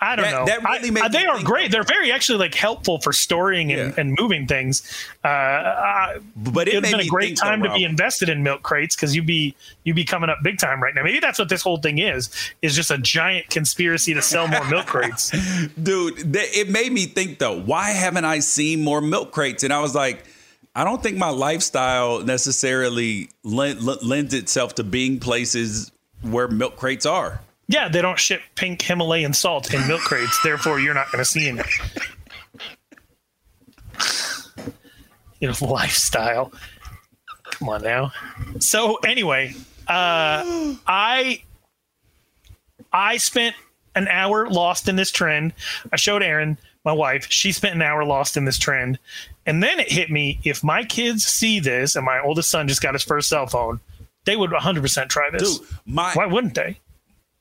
[0.03, 0.45] I don't that, know.
[0.45, 1.69] That really I, they are great.
[1.69, 4.01] They're very actually like helpful for storing and, yeah.
[4.01, 4.81] and moving things.
[5.23, 9.15] Uh, but it has been a great time to be invested in milk crates because
[9.15, 11.03] you'd be you'd be coming up big time right now.
[11.03, 12.31] Maybe that's what this whole thing is
[12.63, 15.29] is just a giant conspiracy to sell more milk crates.
[15.83, 17.61] Dude, it made me think though.
[17.61, 19.63] Why haven't I seen more milk crates?
[19.63, 20.25] And I was like.
[20.73, 25.91] I don't think my lifestyle necessarily lends itself to being places
[26.21, 27.41] where milk crates are.
[27.71, 30.37] Yeah, they don't ship pink Himalayan salt in milk crates.
[30.43, 31.61] therefore, you're not going to see any.
[35.39, 36.51] you know, lifestyle.
[37.51, 38.11] Come on now.
[38.59, 39.53] So anyway,
[39.87, 41.43] uh, I
[42.91, 43.55] I spent
[43.95, 45.53] an hour lost in this trend.
[45.93, 48.99] I showed Aaron, my wife, she spent an hour lost in this trend.
[49.45, 52.81] And then it hit me if my kids see this and my oldest son just
[52.81, 53.79] got his first cell phone,
[54.25, 55.57] they would 100% try this.
[55.57, 56.79] Dude, my, Why wouldn't they?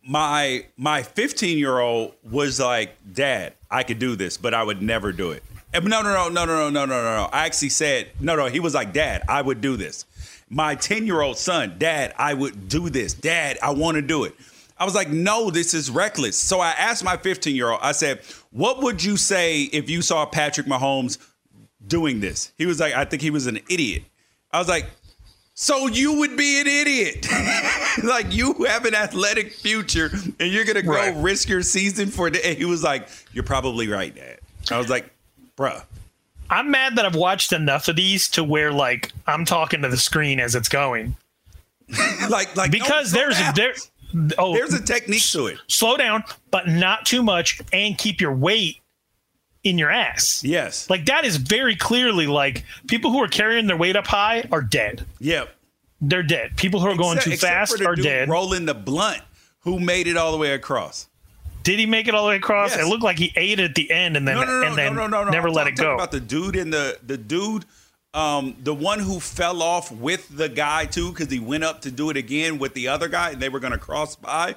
[0.03, 4.83] My my 15 year old was like, Dad, I could do this, but I would
[4.83, 5.43] never do it.
[5.73, 7.29] No, no, no, no, no, no, no, no, no.
[7.33, 8.47] I actually said, no, no.
[8.47, 10.05] He was like, Dad, I would do this.
[10.49, 13.15] My 10 year old son, Dad, I would do this.
[13.15, 14.35] Dad, I want to do it.
[14.77, 16.39] I was like, no, this is reckless.
[16.39, 18.21] So I asked my 15 year old, I said,
[18.51, 21.19] what would you say if you saw Patrick Mahomes
[21.87, 22.53] doing this?
[22.57, 24.05] He was like, I think he was an idiot.
[24.51, 24.87] I was like,
[25.55, 27.27] so you would be an idiot.
[28.05, 31.17] like you have an athletic future and you're gonna go right.
[31.17, 32.37] risk your season for it.
[32.45, 34.39] And he was like, You're probably right, Dad.
[34.71, 35.11] I was like,
[35.57, 35.83] bruh.
[36.49, 39.97] I'm mad that I've watched enough of these to where like I'm talking to the
[39.97, 41.17] screen as it's going.
[42.29, 43.75] like like because no, there's there
[44.39, 45.59] oh there's a technique to it.
[45.69, 48.81] Slow down, but not too much, and keep your weight
[49.63, 50.43] in your ass.
[50.45, 50.89] Yes.
[50.91, 54.63] Like that is very clearly like people who are carrying their weight up high are
[54.63, 55.05] dead.
[55.21, 55.55] Yep.
[56.01, 56.57] They're dead.
[56.57, 58.29] People who are going too fast are dead.
[58.29, 59.23] Rolling the blunt
[59.61, 61.09] who made it all the way across.
[61.63, 62.71] Did he make it all the way across?
[62.71, 62.87] Yes.
[62.87, 64.79] It looked like he ate it at the end and then no, no, no, and
[64.79, 64.95] then
[65.31, 65.95] never I'm let it go.
[65.95, 67.67] About the dude in the the dude,
[68.15, 71.91] um, the one who fell off with the guy too, because he went up to
[71.91, 74.57] do it again with the other guy, and they were going to cross by.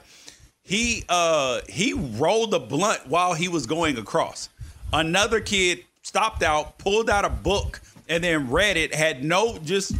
[0.62, 4.48] He uh he rolled a blunt while he was going across.
[4.94, 9.94] Another kid stopped out, pulled out a book, and then read it, had no just,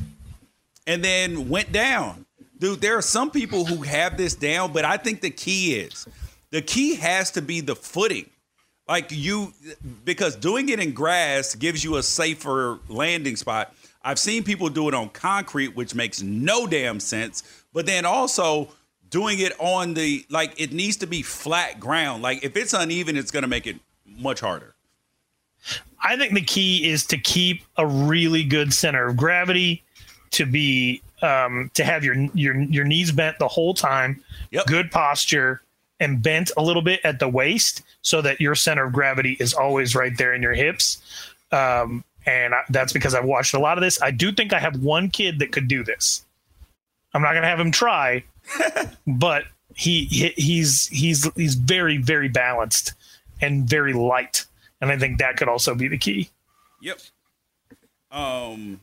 [0.88, 2.26] and then went down.
[2.60, 6.08] Dude, there are some people who have this down, but I think the key is
[6.52, 8.30] the key has to be the footing.
[8.88, 9.54] Like you,
[10.04, 13.74] because doing it in grass gives you a safer landing spot.
[14.04, 17.44] I've seen people do it on concrete, which makes no damn sense.
[17.72, 18.70] But then also
[19.10, 22.22] doing it on the, like, it needs to be flat ground.
[22.22, 24.76] Like, if it's uneven, it's going to make it much harder.
[26.04, 29.84] I think the key is to keep a really good center of gravity,
[30.34, 34.66] to be um, to have your your your knees bent the whole time, yep.
[34.66, 35.62] good posture,
[36.00, 39.54] and bent a little bit at the waist, so that your center of gravity is
[39.54, 41.02] always right there in your hips.
[41.52, 44.02] Um, and I, that's because I've watched a lot of this.
[44.02, 46.26] I do think I have one kid that could do this.
[47.14, 48.24] I'm not going to have him try,
[49.08, 52.94] but he, he he's he's he's very very balanced
[53.42, 54.46] and very light
[54.84, 56.30] and I think that could also be the key.
[56.82, 57.00] Yep.
[58.12, 58.82] Um.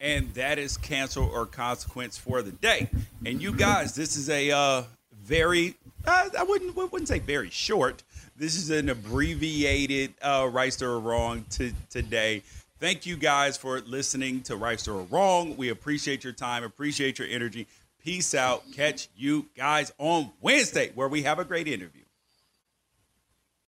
[0.00, 2.90] And that is cancel or consequence for the day.
[3.24, 4.82] And you guys, this is a uh,
[5.22, 5.74] very
[6.06, 8.02] uh, I wouldn't wouldn't say very short.
[8.36, 12.42] This is an abbreviated uh, right or wrong to today.
[12.78, 15.56] Thank you guys for listening to Right or Wrong.
[15.56, 17.66] We appreciate your time, appreciate your energy.
[18.04, 18.62] Peace out.
[18.72, 22.05] Catch you guys on Wednesday where we have a great interview.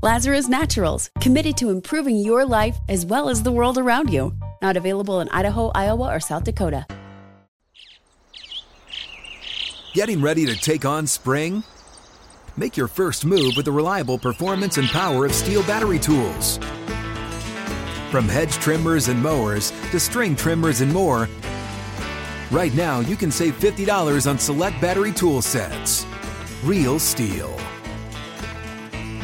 [0.00, 4.32] Lazarus Naturals, committed to improving your life as well as the world around you.
[4.62, 6.86] Not available in Idaho, Iowa, or South Dakota.
[9.94, 11.64] Getting ready to take on spring?
[12.56, 16.58] Make your first move with the reliable performance and power of STIHL battery tools.
[18.12, 21.28] From hedge trimmers and mowers to string trimmers and more,
[22.52, 26.06] right now you can save $50 on select battery tool sets.
[26.62, 27.77] Real STIHL.